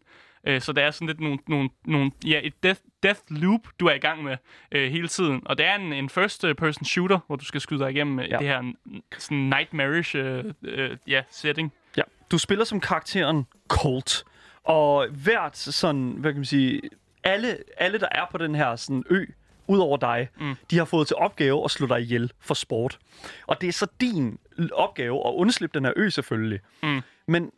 [0.47, 3.87] Øh, så det er sådan lidt nogle, nogle, nogle, ja, et death, death loop, du
[3.87, 4.37] er i gang med
[4.73, 5.43] øh, hele tiden.
[5.45, 8.37] Og det er en, en first-person shooter, hvor du skal skyde dig igennem ja.
[8.39, 8.73] det her
[9.19, 11.73] sådan nightmarish øh, øh, ja, setting.
[11.97, 14.25] Ja, du spiller som karakteren Colt,
[14.65, 16.83] og hvert sådan, hvad kan man sige,
[17.25, 19.27] alle, alle der er på den her sådan ø,
[19.67, 20.55] ud over dig, mm.
[20.71, 22.99] de har fået til opgave at slå dig ihjel for sport.
[23.47, 24.39] Og det er så din
[24.73, 26.61] opgave at undslippe den her ø selvfølgelig.
[26.83, 27.01] Mm.
[27.27, 27.51] Men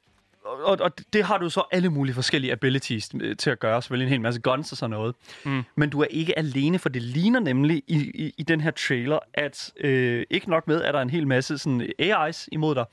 [0.48, 3.82] og, og det har du så alle mulige forskellige abilities øh, til at gøre.
[3.82, 5.14] Selvfølgelig en hel masse guns og sådan noget.
[5.44, 5.62] Mm.
[5.76, 9.18] Men du er ikke alene, for det ligner nemlig i, i, i den her trailer,
[9.34, 12.84] at øh, ikke nok med, at der er en hel masse sådan AI's imod dig,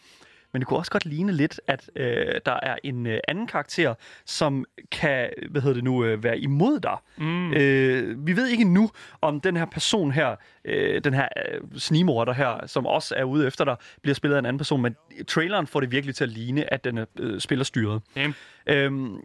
[0.56, 3.94] men det kunne også godt ligne lidt, at øh, der er en øh, anden karakter,
[4.26, 6.98] som kan, hvad hedder det nu, øh, være imod dig.
[7.18, 7.54] Mm.
[7.54, 8.92] Øh, vi ved ikke nu,
[9.22, 10.36] om den her person her,
[10.66, 14.40] øh, den her øh, snimorder her, som også er ude efter dig, bliver spillet af
[14.40, 14.96] en anden person, men
[15.28, 18.02] traileren får det virkelig til at ligne, at den er øh, spillerstyret.
[18.16, 18.36] Damn.
[18.68, 19.20] Øhm,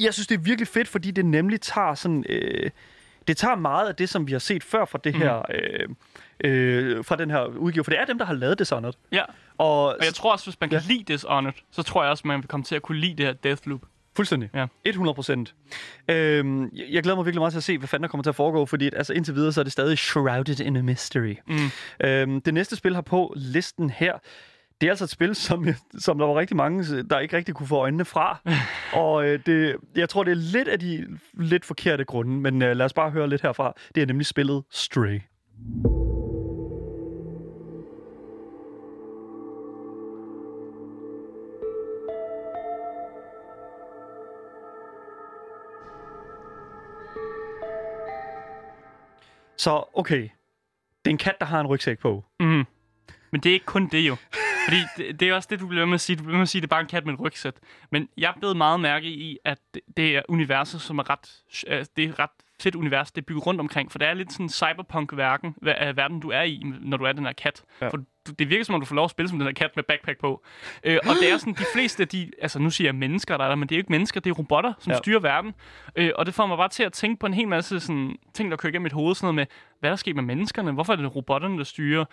[0.00, 2.24] jeg synes, det er virkelig fedt, fordi det nemlig tager sådan...
[2.28, 2.70] Øh,
[3.28, 5.42] det tager meget af det, som vi har set før fra det her...
[5.54, 5.88] Øh,
[6.44, 8.94] øh, fra den her udgave, for det er dem, der har lavet Dishonored.
[9.12, 9.22] Ja,
[9.62, 10.94] Og, og jeg tror også, hvis man kan Ja.
[10.94, 13.32] lide Dishonored, så tror jeg også, man vil komme til at kunne lide det her
[13.32, 13.80] Deathloop.
[14.16, 14.50] Fuldstændig.
[14.54, 14.66] Ja.
[14.84, 15.54] 100 procent.
[16.08, 18.34] Øhm, jeg glæder mig virkelig meget til at se, hvad fanden der kommer til at
[18.36, 21.34] foregå, fordi at, altså, indtil videre så er det stadig shrouded in a mystery.
[21.48, 21.56] Mm.
[22.06, 24.12] Øhm, det næste spil har på listen her,
[24.80, 25.66] det er altså et spil, som,
[25.98, 28.40] som der var rigtig mange, der ikke rigtig kunne få øjnene fra.
[29.02, 32.76] og øh, det, jeg tror, det er lidt af de lidt forkerte grunde, men øh,
[32.76, 33.72] lad os bare høre lidt herfra.
[33.94, 35.20] Det er nemlig spillet Stray.
[49.62, 50.22] Så okay,
[51.04, 52.24] det er en kat, der har en rygsæk på.
[52.40, 52.64] Mm.
[53.30, 54.16] Men det er ikke kun det jo.
[54.68, 56.16] Fordi det, det er også det, du bliver ved med at sige.
[56.16, 57.54] Du bliver ved med at sige, at det er bare en kat med en rygsæk.
[57.90, 59.58] Men jeg blev meget mærke i, at
[59.96, 62.30] det, er universet, som er ret, altså, det er ret
[62.62, 63.92] ret fedt univers, det er bygget rundt omkring.
[63.92, 65.54] For det er lidt sådan en cyberpunk-verden,
[65.96, 67.62] verden, du er i, når du er den her kat.
[67.80, 67.88] Ja.
[67.88, 67.98] For
[68.38, 70.20] det virker som om, du får lov at spille som den her kat med backpack
[70.20, 70.42] på.
[70.84, 73.44] Øh, og det er sådan, de fleste af de, altså nu siger jeg mennesker, der
[73.44, 74.98] er der, men det er jo ikke mennesker, det er robotter, som Ja.
[74.98, 75.54] styrer verden.
[75.96, 78.50] Øh, og det får mig bare til at tænke på en hel masse sådan, ting,
[78.50, 79.14] der kører igennem mit hoved.
[79.14, 79.46] Sådan noget med,
[79.80, 80.72] hvad der sker med menneskerne?
[80.72, 82.04] Hvorfor er det robotterne, der styrer?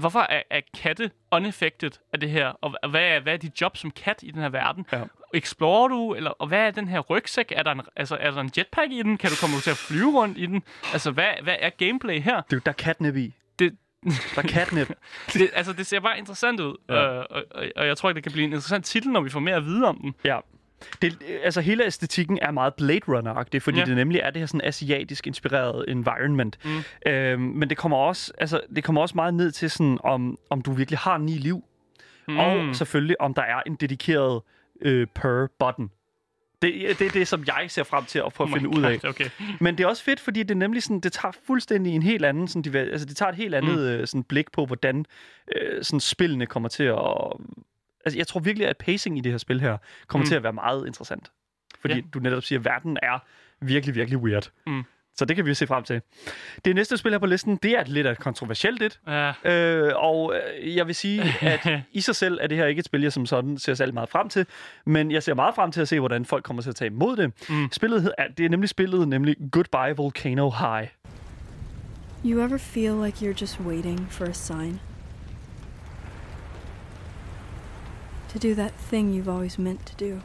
[0.00, 2.46] Hvorfor er, er katte unaffected af det her?
[2.46, 4.86] Og hva- hvad er, hvad er dit job som kat i den her verden?
[4.92, 5.02] Ja.
[5.34, 6.14] Explorer du?
[6.14, 7.52] Eller, og hvad er den her rygsæk?
[7.56, 9.16] Er der, en, altså, er der en jetpack i den?
[9.18, 10.62] Kan du komme til at flyve rundt i den?
[10.92, 12.40] Altså, hvad, hvad er gameplay her?
[12.40, 13.34] Det, er jo- der er catnip i.
[13.58, 14.88] Det, Der er catnip.
[15.32, 16.76] det, altså, det ser bare interessant ud.
[16.88, 17.14] Ja.
[17.18, 19.40] Øh, og, og, og jeg tror, det kan blive en interessant titel, når vi får
[19.40, 20.14] mere at vide om den.
[20.24, 20.38] Ja.
[21.02, 23.84] Det, altså hele æstetikken er meget Blade Runner-agtig, fordi ja.
[23.84, 26.58] Det nemlig er det her sådan asiatisk inspireret environment.
[26.64, 27.10] Mm.
[27.12, 30.62] Øhm, men det kommer også altså det kommer også meget ned til sådan om om
[30.62, 31.64] du virkelig har ni liv,
[32.28, 32.38] mm.
[32.38, 34.42] og selvfølgelig om der er en dedikeret
[34.82, 35.90] øh, per button.
[36.62, 38.84] Det, det er det, som jeg ser frem til at prøve at Oh finde ud
[38.84, 39.00] af.
[39.00, 39.30] God, Okay.
[39.60, 42.48] Men det er også fedt, fordi det nemlig sådan, det tager fuldstændig en helt anden,
[42.48, 44.06] sådan, diver- altså det tager et helt andet mm.
[44.06, 45.06] sådan, blik på, hvordan
[45.56, 47.32] øh, sådan, spillene kommer til at...
[48.04, 49.76] Altså jeg tror virkelig, at pacing i det her spil her
[50.06, 50.28] kommer mm.
[50.28, 51.30] Til at være meget interessant.
[51.80, 52.00] Fordi Ja.
[52.14, 53.18] du netop siger, at verden er
[53.60, 54.50] virkelig, virkelig weird.
[54.66, 54.82] Mm.
[55.16, 56.00] Så det kan vi se frem til.
[56.64, 59.00] Det næste spil her på listen, det er lidt af et kontroversielt et.
[59.06, 59.32] Ja.
[59.44, 62.84] Øh, og øh, jeg vil sige, at i sig selv er det her ikke et
[62.84, 64.46] spil, jeg som sådan ser særlig meget frem til.
[64.86, 67.16] Men jeg ser meget frem til at se, hvordan folk kommer til at tage imod
[67.16, 67.32] det.
[67.48, 67.68] Mm.
[67.72, 70.88] Spillet er, det er nemlig spillet, nemlig Goodbye Volcano High.
[72.24, 74.80] You ever feel like you're just waiting for a sign?
[78.34, 80.20] To do that thing you've always meant to do.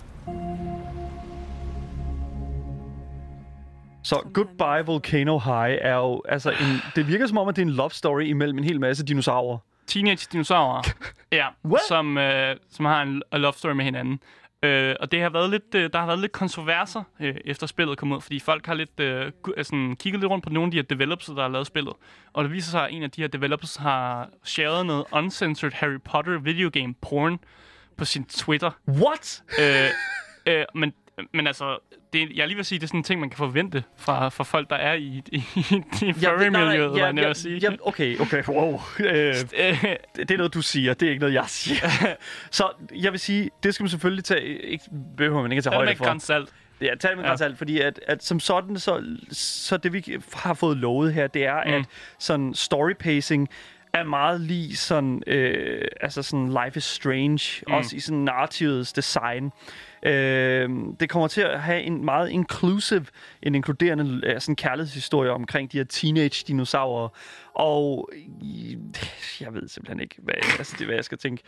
[4.03, 7.66] Så Goodbye Volcano High er jo, altså en, det virker som om, at det er
[7.66, 9.57] en love story imellem en hel masse dinosaurer.
[9.88, 10.82] Teenage dinosaurer.
[11.32, 11.82] ja, What?
[11.88, 14.20] som, øh, som har en, en love story med hinanden.
[14.64, 17.97] Øh, og det har været lidt, øh, der har været lidt kontroverser øh, efter spillet
[17.97, 19.32] kom ud, fordi folk har lidt øh,
[19.64, 21.93] sådan, kigget lidt rundt på nogle af de her developers, der har lavet spillet.
[22.34, 25.99] Og det viser sig, at en af de her developers har shared noget uncensored Harry
[26.05, 27.39] Potter videogame porn
[28.00, 28.72] på sin Twitter.
[28.88, 29.43] What?
[29.60, 29.89] øh,
[30.45, 30.93] øh, men,
[31.34, 31.78] men altså,
[32.14, 34.43] det, jeg lige vil sige, det er sådan en ting, man kan forvente fra, fra
[34.43, 35.60] folk, der er i, i, i,
[36.02, 37.58] i furry-miljøet, ja, ja, jeg ja, sige.
[37.58, 38.80] ja, okay, okay, wow.
[39.00, 41.89] Øh, Øh, det er noget, du siger, det er ikke noget, jeg siger.
[42.52, 44.84] Så jeg vil sige, det skal man selvfølgelig tage, ikke,
[45.18, 46.06] behøver man ikke at tage højde med for.
[46.06, 46.50] græns salt.
[46.82, 47.36] Ja, det med ja.
[47.41, 51.45] alt, fordi at, at som sådan, så, så det vi har fået lovet her, det
[51.45, 51.74] er, mm.
[51.74, 51.86] at
[52.20, 53.50] sådan story pacing
[53.94, 57.74] er meget lige sådan, øh, altså sådan Life is Strange, mm.
[57.74, 59.52] også i sådan narrativets design.
[60.04, 60.70] Øh,
[61.00, 63.06] det kommer til at have en meget inclusive,
[63.44, 67.10] en inkluderende øh, sådan kærlighedshistorie omkring de her teenage dinosaurer.
[67.54, 68.10] Og
[69.42, 71.44] jeg ved simpelthen ikke, hvad, altså, det, hvad jeg skal tænke.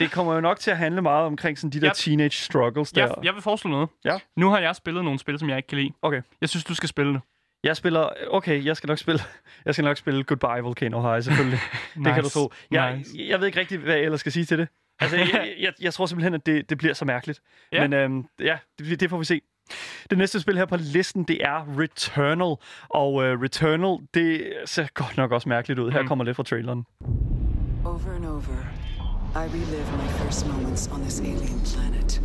[0.00, 2.92] Det kommer jo nok til at handle meget omkring sådan de der Jeg- teenage struggles
[2.92, 3.02] der.
[3.06, 3.88] Jeg, jeg vil foreslå noget.
[4.04, 4.18] Ja.
[4.36, 5.90] Nu har jeg spillet nogle spil, som jeg ikke kan lide.
[6.02, 6.22] Okay.
[6.40, 7.20] Jeg synes, du skal spille det.
[7.66, 8.08] Jeg spiller...
[8.30, 9.20] Okay, jeg skal nok spille...
[9.66, 11.58] Jeg skal nok spille Goodbye Volcano High, selvfølgelig.
[11.94, 12.34] Det kan du Nice.
[12.38, 12.52] tro.
[12.70, 13.10] Jeg, Nice.
[13.28, 14.68] jeg ved ikke rigtig, hvad jeg ellers skal sige til det.
[15.00, 17.40] Altså, jeg, jeg, jeg tror simpelthen, at det, det bliver så mærkeligt.
[17.72, 17.80] Ja.
[17.88, 19.40] Men øhm, ja, det, det får vi se.
[20.10, 22.56] Det næste spil her på listen, det er Returnal.
[22.90, 25.90] Og øh, Returnal, det ser godt nok også mærkeligt ud.
[25.90, 26.08] Her Mm.
[26.08, 26.84] kommer lidt fra traileren.
[27.84, 28.42] Over and over,
[29.34, 32.22] I relive my first moments on this alien planet.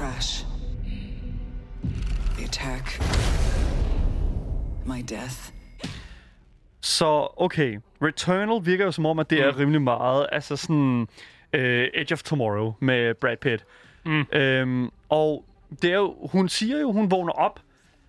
[0.00, 0.44] Crash.
[2.36, 3.00] The attack.
[4.86, 5.52] My death.
[6.80, 11.00] Så okay, Returnal virker jo som om, at det er rimelig meget, altså sådan
[11.56, 11.60] uh,
[11.94, 13.64] Edge of Tomorrow med Brad Pitt.
[14.06, 14.24] Mm.
[14.32, 15.44] Øhm, og
[15.82, 17.60] det er jo, hun siger jo, hun vågner op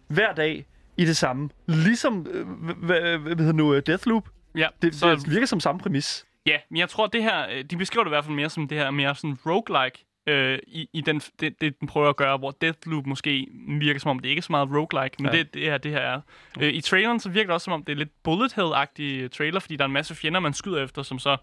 [0.08, 0.66] hver dag
[0.98, 1.50] i det samme.
[1.68, 4.30] Ligesom, øh, hvad, hvad hedder nu, øh, Deathloop.
[4.56, 6.26] Ja, Det, så- det virker som samme præmis.
[6.46, 8.68] Ja, men jeg tror, det her, øh, de beskriver det i hvert fald mere som
[8.68, 12.38] det her mere sådan roguelike, øh, i, i den, det, det, den prøver at gøre,
[12.38, 13.48] hvor Deathloop måske
[13.80, 15.38] virker som om, det ikke er så meget roguelike, men Ja.
[15.38, 16.22] det, det er det her er.
[16.62, 19.60] Øh, I traileren så virker det også som om, det er lidt bullet hell-agtig trailer,
[19.60, 21.38] fordi der er en masse fjender, man skyder efter, som så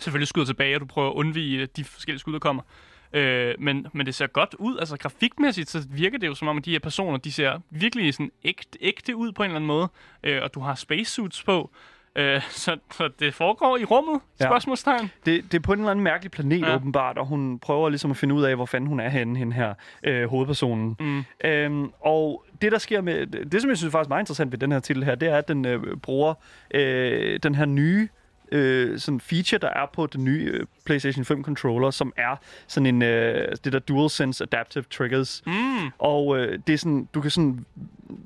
[0.00, 2.62] selvfølgelig skyder tilbage, og du prøver at undvige øh, de forskellige skud, der kommer.
[3.12, 4.78] Øh, men, men det ser godt ud.
[4.78, 8.14] Altså grafikmæssigt, så virker det jo som om, at de her personer, de ser virkelig
[8.14, 9.88] sådan ægte, ægte ud på en eller anden måde.
[10.24, 11.70] Øh, og du har spacesuits på.
[12.18, 14.44] Øh, så, så det foregår i rummet, Ja.
[14.44, 15.10] spørgsmålstegn.
[15.26, 16.74] Det, det er på en eller anden mærkelig planet, Ja.
[16.74, 19.52] åbenbart, og hun prøver ligesom at finde ud af, hvor fanden hun er henne, hende
[19.52, 20.96] her øh, hovedpersonen.
[21.00, 21.24] Mm.
[21.44, 23.26] Øhm, og det, der sker med...
[23.26, 25.36] Det, som jeg synes faktisk er meget interessant ved den her titel her, det er,
[25.36, 26.34] at den øh, bruger
[26.74, 28.08] øh, den her nye
[28.52, 32.86] øh, sådan feature, der er på den nye øh, PlayStation 5 controller, som er sådan
[32.86, 35.42] en øh, det der DualSense Adaptive Triggers.
[35.46, 35.52] Mm.
[35.98, 37.64] Og øh, det er sådan, du kan sådan,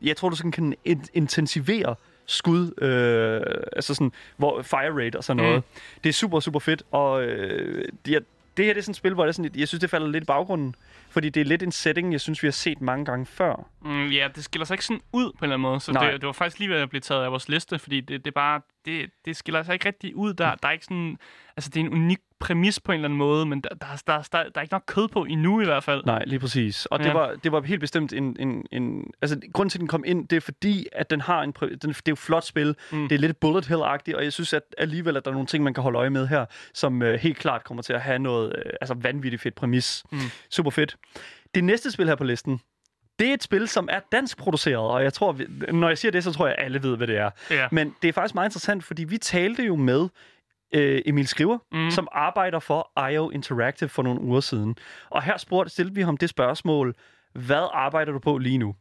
[0.02, 1.94] jeg tror, du sådan kan in- intensivere
[2.26, 5.48] skud, øh, altså sådan, hvor fire rate og sådan Mm.
[5.48, 5.62] noget.
[5.74, 5.80] Mm.
[6.04, 8.20] Det er super, super fedt, og øh, det, er,
[8.56, 10.08] det her det er sådan et spil, hvor det er sådan, jeg synes, det falder
[10.08, 10.74] lidt i baggrunden,
[11.10, 13.66] fordi det er lidt en setting, jeg synes, vi har set mange gange før.
[13.84, 16.10] Mm, ja, det skiller sig ikke sådan ud på en eller anden måde, så Nej.
[16.10, 18.26] det, det var faktisk lige ved at blive taget af vores liste, fordi det, det
[18.26, 20.34] er bare, det, det skiller sig ikke rigtig ud.
[20.34, 21.18] Der, der er ikke sådan,
[21.56, 24.28] altså det er en unik præmis på en eller anden måde, men der, der, der,
[24.32, 26.02] der, der er ikke nok kød på endnu i hvert fald.
[26.06, 26.86] Nej, lige præcis.
[26.86, 27.04] Og Ja.
[27.04, 29.10] det, var, det var helt bestemt en, en, en...
[29.22, 31.52] Altså, grunden til, at den kom ind, det er fordi, at den har en...
[31.60, 32.76] Den, det er jo et flot spil.
[32.92, 33.08] Mm.
[33.08, 35.64] Det er lidt bullet hell-agtigt, og jeg synes at alligevel, at der er nogle ting,
[35.64, 38.52] man kan holde øje med her, som øh, helt klart kommer til at have noget
[38.58, 40.04] øh, altså vanvittigt fedt præmis.
[40.12, 40.18] Mm.
[40.50, 40.96] Super fedt.
[41.54, 42.60] Det næste spil her på listen,
[43.22, 46.12] det er et spil, som er dansk produceret, og jeg tror, vi- når jeg siger
[46.12, 47.30] det, så tror jeg, at alle ved, hvad det er.
[47.50, 47.68] Ja.
[47.72, 50.08] Men det er faktisk meget interessant, fordi vi talte jo med
[50.74, 51.90] øh, Emil Skriver, Mm.
[51.90, 54.76] som arbejder for IO Interactive for nogle uger siden.
[55.10, 56.94] Og her spurgte, stillede vi ham det spørgsmål,
[57.34, 58.74] hvad arbejder du på lige nu?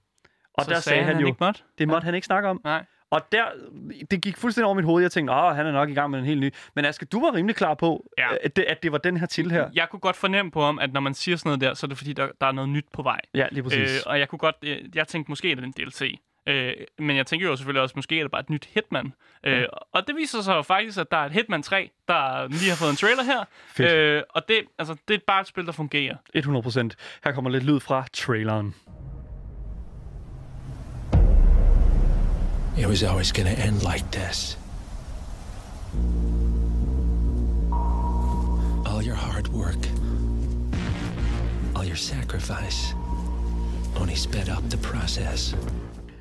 [0.54, 1.62] Og Så der sagde han, han jo, ikke måtte?
[1.78, 2.62] det måtte han ikke snakke om.
[2.64, 2.86] Nej.
[3.12, 3.44] Og der,
[4.12, 5.02] det gik fuldstændig over mit hoved.
[5.04, 6.54] Jeg tænkte, åh, han er nok i gang med en helt ny.
[6.76, 8.28] Men Aske, du var rimelig klar på, Ja.
[8.44, 9.70] at, det, at det var den her til her.
[9.74, 11.88] Jeg kunne godt fornemme på ham, at når man siger sådan noget der, så er
[11.88, 13.20] det fordi, der, der er noget nyt på vej.
[13.34, 13.92] Ja, lige præcis.
[13.98, 16.20] Øh, og jeg kunne godt, jeg, jeg tænkte måske, at det er en DLC.
[16.48, 19.14] Øh, men jeg tænker jo selvfølgelig også, måske er det bare et nyt Hitman.
[19.44, 22.70] Øh, og det viser sig jo faktisk, at der er et Hitman 3, der lige
[22.70, 23.44] har fået en trailer her.
[23.68, 23.92] Fedt.
[23.94, 26.16] Øh, og det, altså, det er bare et spil, der fungerer.
[26.34, 26.96] 100 procent.
[27.24, 28.76] Her kommer lidt lyd fra traileren.
[32.78, 34.58] It was always gonna end like this.
[38.86, 39.84] All your hard work,
[41.76, 42.96] all your sacrifice,
[44.00, 45.56] only sped up the process.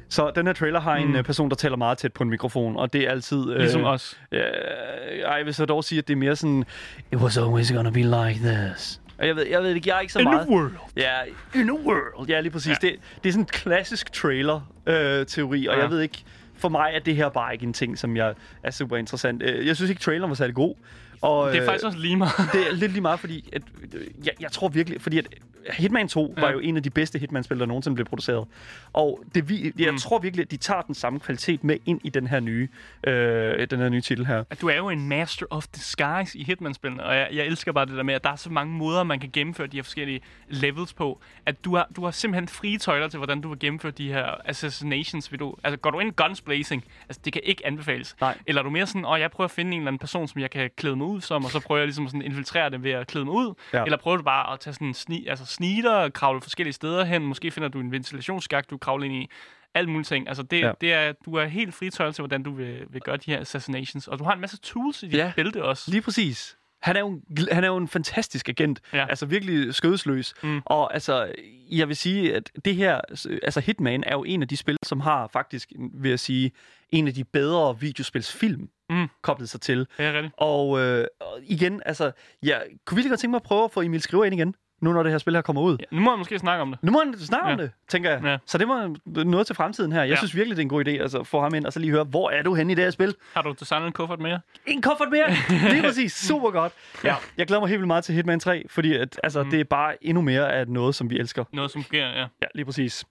[0.08, 1.24] Så den her trailer har en mm.
[1.24, 3.44] person, der taler meget tæt på en mikrofon, og det er altid...
[3.58, 4.20] Ligesom os.
[4.32, 6.64] Øh, ej, jeg vil så dog sige, at det er mere sådan...
[7.12, 9.00] It was always gonna be like this.
[9.18, 10.48] Og jeg ved, jeg ved ikke, jeg er ikke så In a meget...
[10.48, 10.72] world.
[10.96, 11.10] Ja,
[11.54, 12.28] in a world.
[12.28, 12.76] Ja, lige præcis.
[12.82, 12.88] Ja.
[12.88, 15.80] Det, det er sådan en klassisk trailer-teori, og Ja.
[15.80, 16.24] jeg ved ikke...
[16.60, 19.42] For mig er det her bare ikke en ting, som jeg er super interessant.
[19.42, 20.74] Øh, jeg synes ikke, traileren var særlig god.
[21.20, 22.32] Og, Det er øh, faktisk også lige meget.
[22.52, 23.62] det er lidt lige meget, fordi at,
[23.92, 25.26] øh, jeg, jeg tror virkelig, fordi at
[25.72, 26.40] Hitman 2 ja.
[26.40, 28.48] var jo en af de bedste Hitman-spil, der nogensinde blev produceret.
[28.92, 29.98] Og det, vi, jeg mm.
[29.98, 32.68] tror virkelig, at de tager den samme kvalitet med ind i den her nye,
[33.04, 34.44] øh, den her nye titel her.
[34.50, 37.86] At du er jo en master of disguise i Hitman-spillene, og jeg, jeg elsker bare
[37.86, 40.20] det der med, at der er så mange måder, man kan gennemføre de her forskellige
[40.48, 43.92] levels på, at du har, du har simpelthen frie tøjler til, hvordan du vil gennemføre
[43.92, 45.32] de her assassinations.
[45.32, 48.16] Vil du, altså, går du ind guns blazing, altså det kan ikke anbefales.
[48.20, 48.38] Nej.
[48.46, 50.40] Eller er du mere sådan, åh, jeg prøver at finde en eller anden person, som
[50.40, 52.82] jeg kan klæde mig ud som, og så prøver jeg ligesom sådan at infiltrere dem
[52.82, 53.54] ved at klæde mig ud.
[53.72, 53.84] Ja.
[53.84, 57.22] Eller prøver du bare at tage sådan sni, altså snitter og kravle forskellige steder hen.
[57.22, 59.28] Måske finder du en ventilationsskagt, du kravler ind i
[59.74, 60.28] alt muligt ting.
[60.28, 60.72] Altså det, Ja.
[60.80, 64.08] det er, du er helt fritøjet til, hvordan du vil, vil gøre de her assassinations.
[64.08, 65.32] Og du har en masse tools i dit ja.
[65.36, 65.90] bælte også.
[65.90, 66.56] Lige præcis.
[66.82, 67.22] Han er jo en,
[67.52, 68.80] han er jo en fantastisk agent.
[68.92, 69.06] Ja.
[69.08, 70.34] Altså virkelig skødesløs.
[70.42, 70.60] Mm.
[70.64, 71.32] Og altså,
[71.70, 73.00] jeg vil sige, at det her...
[73.42, 76.52] Altså Hitman er jo en af de spil, som har faktisk, vil jeg sige,
[76.90, 79.06] en af de bedre videospilsfilm Mm.
[79.22, 79.86] koblet sig til.
[79.98, 80.34] Er rigtigt.
[80.36, 81.06] Og, øh,
[81.42, 82.12] igen, altså,
[82.42, 84.54] ja, kunne vi lige godt tænke mig at prøve at få Emil Skriver ind igen?
[84.80, 85.76] Nu når det her spil her kommer ud.
[85.80, 86.78] Ja, nu må jeg måske snakke om det.
[86.82, 87.52] Nu må han snakke ja.
[87.52, 88.20] om det, tænker jeg.
[88.24, 88.36] Ja.
[88.46, 90.00] Så det var noget til fremtiden her.
[90.02, 90.16] Jeg Ja.
[90.16, 91.90] synes virkelig, det er en god idé altså, at få ham ind og så lige
[91.90, 93.14] høre, hvor er du henne i det her spil?
[93.34, 94.40] Har du designet en kuffert mere?
[94.66, 95.26] En kuffert mere!
[95.72, 96.12] Lige præcis.
[96.28, 96.72] Super godt.
[97.04, 99.50] Ja, jeg glæder mig helt vildt meget til Hitman 3, fordi at, altså, mm.
[99.50, 101.44] det er bare endnu mere af noget, som vi elsker.
[101.52, 102.26] Noget, som fungerer, ja.
[102.42, 103.04] Ja, lige præcis.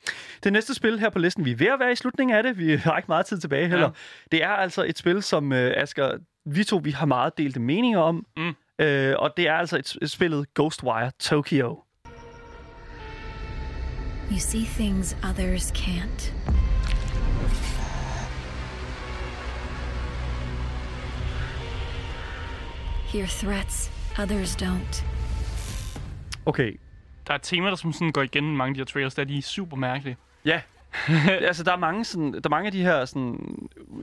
[0.43, 2.57] Det næste spil her på listen, vi er ved at være i slutningen af det.
[2.57, 3.85] Vi har ikke meget tid tilbage heller.
[3.85, 3.91] Ja.
[4.31, 7.99] Det er altså et spil, som uh, Asger, vi to vi har meget delte meninger
[7.99, 8.25] om.
[8.37, 8.53] Mm.
[8.79, 11.83] Uh, og det er altså et, et spillet Ghostwire Tokyo.
[14.31, 16.33] You see things others can't.
[23.13, 25.05] Hear threats others don't.
[26.45, 26.79] Okay.
[27.27, 29.15] Der er et tema, der som sådan går igen i mange af de her trailers,
[29.15, 30.17] der er de er super mærkelige.
[30.45, 30.61] Ja.
[31.47, 33.05] altså, der er mange, sådan, der er mange af de her...
[33.05, 33.55] Sådan,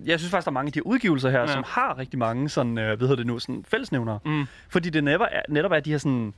[0.05, 1.41] jeg synes faktisk, der er mange af de her udgivelser her.
[1.41, 1.47] Ja.
[1.47, 4.19] som har rigtig mange sådan, øh, hvad hedder det nu, sådan fællesnævnere.
[4.25, 4.47] Mm.
[4.69, 6.35] Fordi det netop er, netop er de her sådan...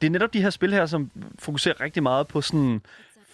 [0.00, 2.80] Det er netop de her spil her, som fokuserer rigtig meget på sådan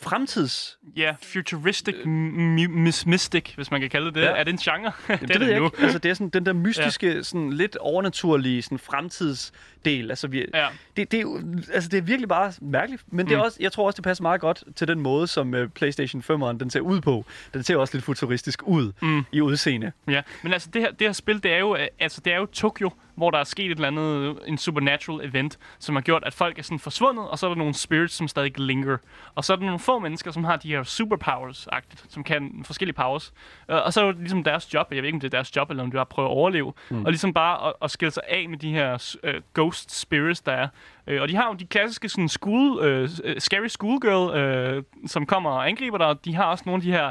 [0.03, 0.79] fremtids...
[0.97, 4.21] Ja, futuristic m- mis- mystic, hvis man kan kalde det det.
[4.23, 4.27] Ja.
[4.37, 4.93] Er det en genre?
[5.21, 5.83] det, det ved jeg ikke.
[5.83, 7.23] Altså, det er sådan den der mystiske, ja.
[7.23, 10.11] sådan lidt overnaturlige sådan fremtidsdel.
[10.11, 10.67] Altså, vi, Ja.
[10.97, 11.41] det, det, er jo,
[11.73, 13.03] altså, det er virkelig bare mærkeligt.
[13.13, 13.43] Men det er Mm.
[13.45, 16.59] også, jeg tror også, det passer meget godt til den måde, som uh, PlayStation 5'eren
[16.59, 17.25] den ser ud på.
[17.55, 19.23] Den ser også lidt futuristisk ud Mm.
[19.33, 19.93] i udseende.
[20.09, 22.37] Ja, men altså det her, det her spil, det er jo øh, altså det er
[22.37, 26.23] jo Tokyo, hvor der er sket et eller andet en supernatural event, som har gjort
[26.27, 28.97] at folk er sådan forsvundet, og så er der nogle spirits som stadig linger.
[29.35, 32.63] Og så er der nogle få mennesker som har de her superpowers agtigt, som kan
[32.65, 33.33] forskellige powers.
[33.71, 35.57] Øh, Og så er det ligesom deres job, jeg ved ikke om det er deres
[35.57, 37.05] job eller om det er at prøve at overleve, Mm.
[37.05, 40.53] og ligesom bare at, at skille sig af med de her uh, ghost spirits der
[40.53, 40.69] er.
[41.07, 43.09] Øh, og de har jo de klassiske sådan school, uh,
[43.39, 46.25] scary schoolgirl, uh, som kommer og angriber dig.
[46.25, 47.11] De har også nogle af de her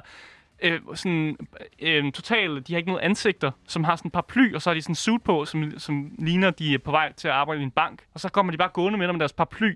[0.62, 1.38] øh, sådan
[1.80, 4.70] øh, totalt, de har ikke noget ansigter, som har sådan et par ply, og så
[4.70, 7.34] har de sådan en suit på, som, som ligner, de er på vej til at
[7.34, 8.04] arbejde i en bank.
[8.14, 9.70] Og så kommer de bare gående med dem med deres paraply.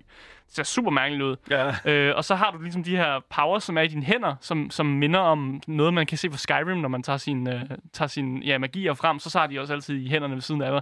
[0.46, 1.36] Det ser super mærkeligt ud.
[1.50, 1.92] Ja.
[1.92, 4.70] Øh, og så har du ligesom de her powers, som er i dine hænder, som,
[4.70, 7.62] som minder om noget, man kan se fra Skyrim, når man tager sin, øh,
[7.94, 9.20] tager sin ja, magier frem.
[9.20, 10.82] Så har de også altid i hænderne ved siden af dig.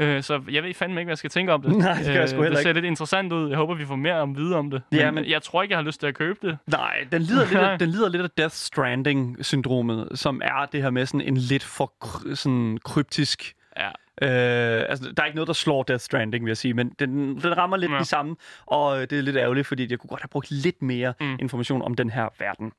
[0.00, 1.76] Øh, så jeg ved fandme ikke, hvad jeg skal tænke om det.
[1.76, 2.80] Nej, det gør jeg sgu heller Det ser ikke.
[2.80, 3.48] lidt interessant ud.
[3.48, 4.82] Jeg håber, vi får mere om vide om det.
[4.92, 6.58] Ja, men, men- jeg tror ikke, jeg har lyst til at købe det.
[6.66, 10.90] Nej, den lider, lidt af, den lider lidt af Death Stranding-syndromet, som er det her
[10.90, 11.92] med sådan en lidt for
[12.34, 13.54] sådan kryptisk...
[13.78, 13.88] Ja.
[14.22, 17.40] Øh, altså, der er ikke noget, der slår Death Stranding, vil jeg sige, men den,
[17.40, 17.94] den rammer lidt ja.
[17.94, 18.00] Ja.
[18.00, 18.36] de samme,
[18.66, 21.14] og øh, det er lidt ærgerligt, fordi jeg kunne godt have brugt lidt mere.
[21.20, 21.36] Mm.
[21.40, 22.72] information om den her verden.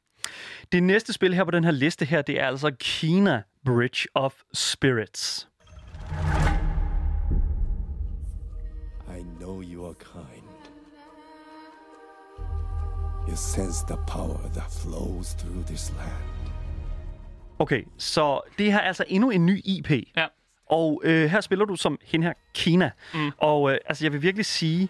[0.72, 4.34] Det næste spil her på den her liste her, det er altså Kina Bridge of
[4.54, 5.49] Spirits.
[9.60, 10.44] Know you are kind.
[13.28, 16.54] You sense the power that flows through this land.
[17.60, 19.92] Okay, så det her er altså endnu en ny IP.
[20.18, 20.26] Ja.
[20.70, 22.92] Og øh, her spiller du som hende her, Kina.
[23.14, 23.32] Mm.
[23.38, 24.90] Og øh, altså, jeg vil virkelig sige...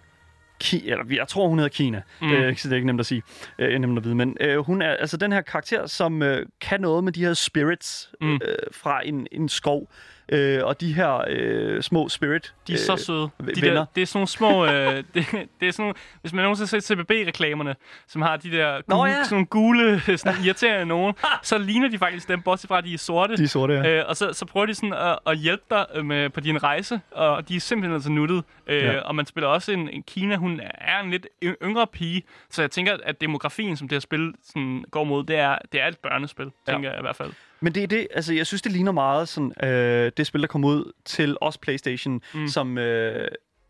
[0.59, 2.01] Ki, eller jeg tror, hun hedder Kina.
[2.21, 2.31] Mm.
[2.31, 3.23] Øh, så det er ikke nemt at sige.
[3.59, 4.15] Øh, nemt at vide.
[4.15, 7.33] Men øh, hun er altså den her karakter, som øh, kan noget med de her
[7.33, 8.33] spirits mm.
[8.33, 8.39] øh,
[8.71, 9.89] fra en, en skov.
[10.31, 13.29] Øh, og de her øh, små spirit De er så søde.
[13.55, 13.73] De venner.
[13.73, 14.65] der, det er sådan nogle små...
[14.65, 15.25] Øh, det,
[15.59, 17.75] det er sådan nogle, hvis man nogensinde har set CBB-reklamerne,
[18.07, 19.23] som har de der Nå, gule, ja.
[19.23, 21.13] sådan nogle gule, sådan irriterende nogen,
[21.43, 23.37] så ligner de faktisk dem, bortset fra, at de er sorte.
[23.37, 23.87] De er sorte, ja.
[23.99, 26.63] Øh, og så, så prøver de sådan at, at hjælpe dig øh, med, på din
[26.63, 28.43] rejse, og de er simpelthen så nuttet.
[28.67, 28.99] Øh, Ja.
[28.99, 31.27] Og man spiller også en, en Kina, hun er en lidt
[31.63, 35.35] yngre pige, så jeg tænker, at demografien, som det her spil sådan, går mod, det
[35.35, 36.71] er, det er et børnespil, Ja.
[36.73, 37.31] tænker jeg i hvert fald.
[37.61, 40.47] Men det er det, altså jeg synes, det ligner meget sådan, øh, det spil, der
[40.47, 42.47] kom ud til os PlayStation, mm.
[42.47, 42.77] som...
[42.77, 43.27] Øh,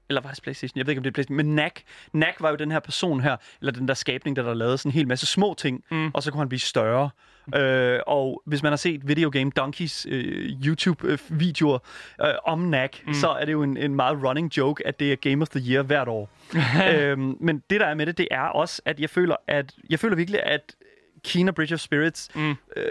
[0.09, 0.77] eller var det PlayStation?
[0.77, 1.37] Jeg ved ikke, om det er PlayStation.
[1.37, 4.53] Men Knack, Knack var jo den her person her, eller den der skabning, der der
[4.53, 6.11] lavede sådan en hel masse små ting, mm.
[6.13, 7.09] og så kunne han blive større.
[7.55, 11.79] Øh, og hvis man har set Video Game Donkeys øh, YouTube-videoer
[12.21, 13.13] øh, om Knack, mm.
[13.13, 15.71] så er det jo en, en meget running joke, at det er Game of the
[15.71, 16.29] Year hvert år.
[16.93, 19.99] øhm, men det, der er med det, det er også, at jeg føler, at jeg
[19.99, 20.75] føler virkelig, at
[21.23, 22.55] Kina Bridge of Spirits mm.
[22.77, 22.85] øh,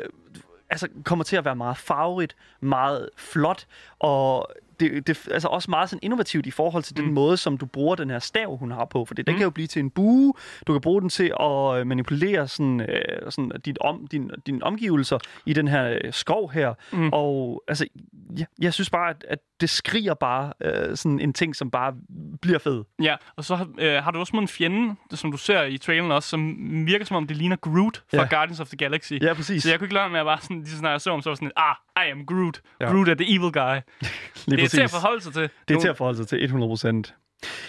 [0.71, 3.67] altså, kommer til at være meget farverigt, meget flot,
[3.99, 4.49] og
[4.81, 7.05] det, det altså også meget sådan innovativt i forhold til mm.
[7.05, 9.05] den måde, som du bruger den her stav, hun har på.
[9.05, 9.39] For det, den Mm.
[9.39, 10.35] kan jo blive til en bue,
[10.67, 14.63] du kan bruge den til at øh, manipulere sådan, øh, sådan dit om, din, dine
[14.65, 16.75] omgivelser i den her øh, skov her.
[16.93, 17.11] Mm.
[17.13, 17.87] Og altså,
[18.39, 21.95] jeg, jeg synes bare, at, at det skriger bare øh, sådan en ting, som bare
[22.43, 22.85] bliver fed.
[23.03, 26.11] Ja, og så har- øh, har du også en fjende, som du ser i traileren
[26.13, 26.57] også, som
[26.87, 28.27] virker som om det ligner Groot fra Ja.
[28.31, 29.13] Guardians of the Galaxy.
[29.23, 29.63] Ja, præcis.
[29.63, 31.23] Så jeg kunne ikke lade med at bare sådan, lige så snart jeg så ham,
[31.23, 32.61] så var sådan, ah, I am Groot.
[32.81, 32.87] Ja.
[32.87, 32.93] Ja.
[32.93, 33.77] Groot er the evil guy.
[34.47, 34.91] Lige det er til at præcis.
[34.91, 35.43] forholde sig til.
[35.43, 37.15] Det er Nu- til at forholde sig til 100%.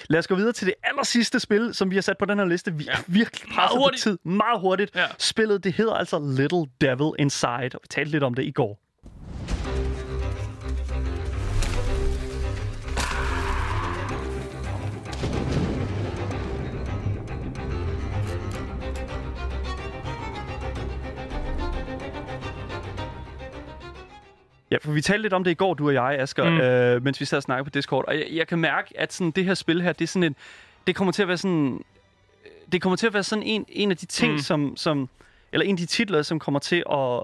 [0.10, 2.40] Lad os gå videre til det aller sidste spil, som vi har sat på den
[2.40, 2.74] her liste.
[2.74, 4.18] Vi er virkelig presset på tid.
[4.24, 4.96] Meget hurtigt.
[4.96, 5.06] Ja.
[5.18, 8.80] Spillet, det hedder altså Little Devil Inside, og vi talte lidt om det i går.
[24.72, 26.58] Ja, for vi talte lidt om det i går, du og jeg, Asger, Mm.
[26.62, 28.06] øh, mens vi sad og snakkede på Discord.
[28.08, 30.36] Og jeg, jeg kan mærke, at sådan, det her spil her, det er sådan en...
[30.88, 31.84] Det kommer til at være sådan...
[32.72, 34.40] Det kommer til at være sådan en, en af de ting, mm.
[34.40, 35.10] som, som...
[35.54, 37.20] Eller en af de titler, som kommer til at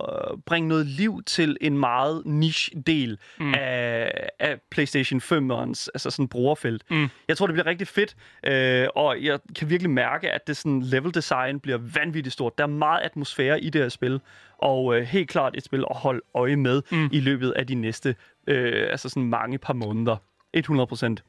[0.45, 3.53] bringe noget liv til en meget niche-del Mm.
[3.53, 6.83] af, af PlayStation 5'ernes altså sådan brugerfelt.
[6.89, 7.07] Mm.
[7.27, 10.81] Jeg tror, det bliver rigtig fedt, øh, og jeg kan virkelig mærke, at det sådan
[10.81, 12.57] level design bliver vanvittigt stort.
[12.57, 14.19] Der er meget atmosfære i det her spil,
[14.57, 17.09] og øh, helt klart et spil at holde øje med mm.
[17.11, 18.15] i løbet af de næste
[18.47, 20.17] øh, altså sådan mange par måneder.
[20.53, 21.23] 100 procent.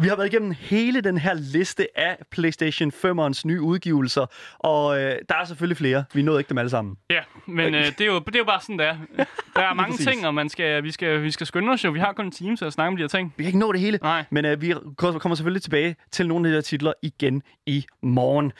[0.00, 4.26] Vi har været igennem hele den her liste af PlayStation 5'ernes nye udgivelser,
[4.58, 6.04] og øh, der er selvfølgelig flere.
[6.14, 6.96] Vi nåede ikke dem alle sammen.
[7.10, 8.96] Ja, men øh, det, er jo, det er jo bare sådan, det er.
[9.56, 11.90] Der er mange ting, og man skal, vi, skal, vi skal skynde os jo.
[11.90, 13.34] Vi har kun en time til at snakke om de her ting.
[13.36, 14.24] Vi kan ikke nå det hele, Nej.
[14.30, 18.52] men øh, vi kommer selvfølgelig tilbage til nogle af de her titler igen i morgen.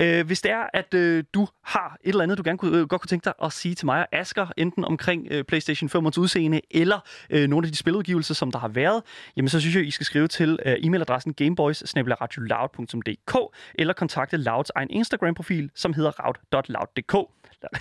[0.00, 2.86] Øh, hvis det er, at øh, du har et eller andet, du gerne kunne, øh,
[2.88, 6.20] godt kunne tænke dig at sige til mig og Asger, enten omkring øh, PlayStation 5'ernes
[6.20, 9.02] udseende, eller øh, nogle af de spiludgivelser, som der har været,
[9.36, 11.82] jamen så synes jeg, I skal skrive til øh, e-mailadressen gameboys
[13.78, 17.14] eller kontakte Louds egen Instagram-profil, som hedder raud.loud.dk.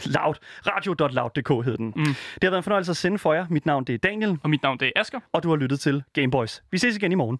[0.05, 0.35] Loud.
[0.71, 1.93] Radio.loud.dk hed den.
[1.95, 2.03] Mm.
[2.03, 3.45] Det har været en fornøjelse at sende for jer.
[3.49, 4.37] Mit navn det er Daniel.
[4.43, 5.19] Og mit navn det er Asger.
[5.33, 6.63] Og du har lyttet til Gameboys.
[6.71, 7.39] Vi ses igen i morgen.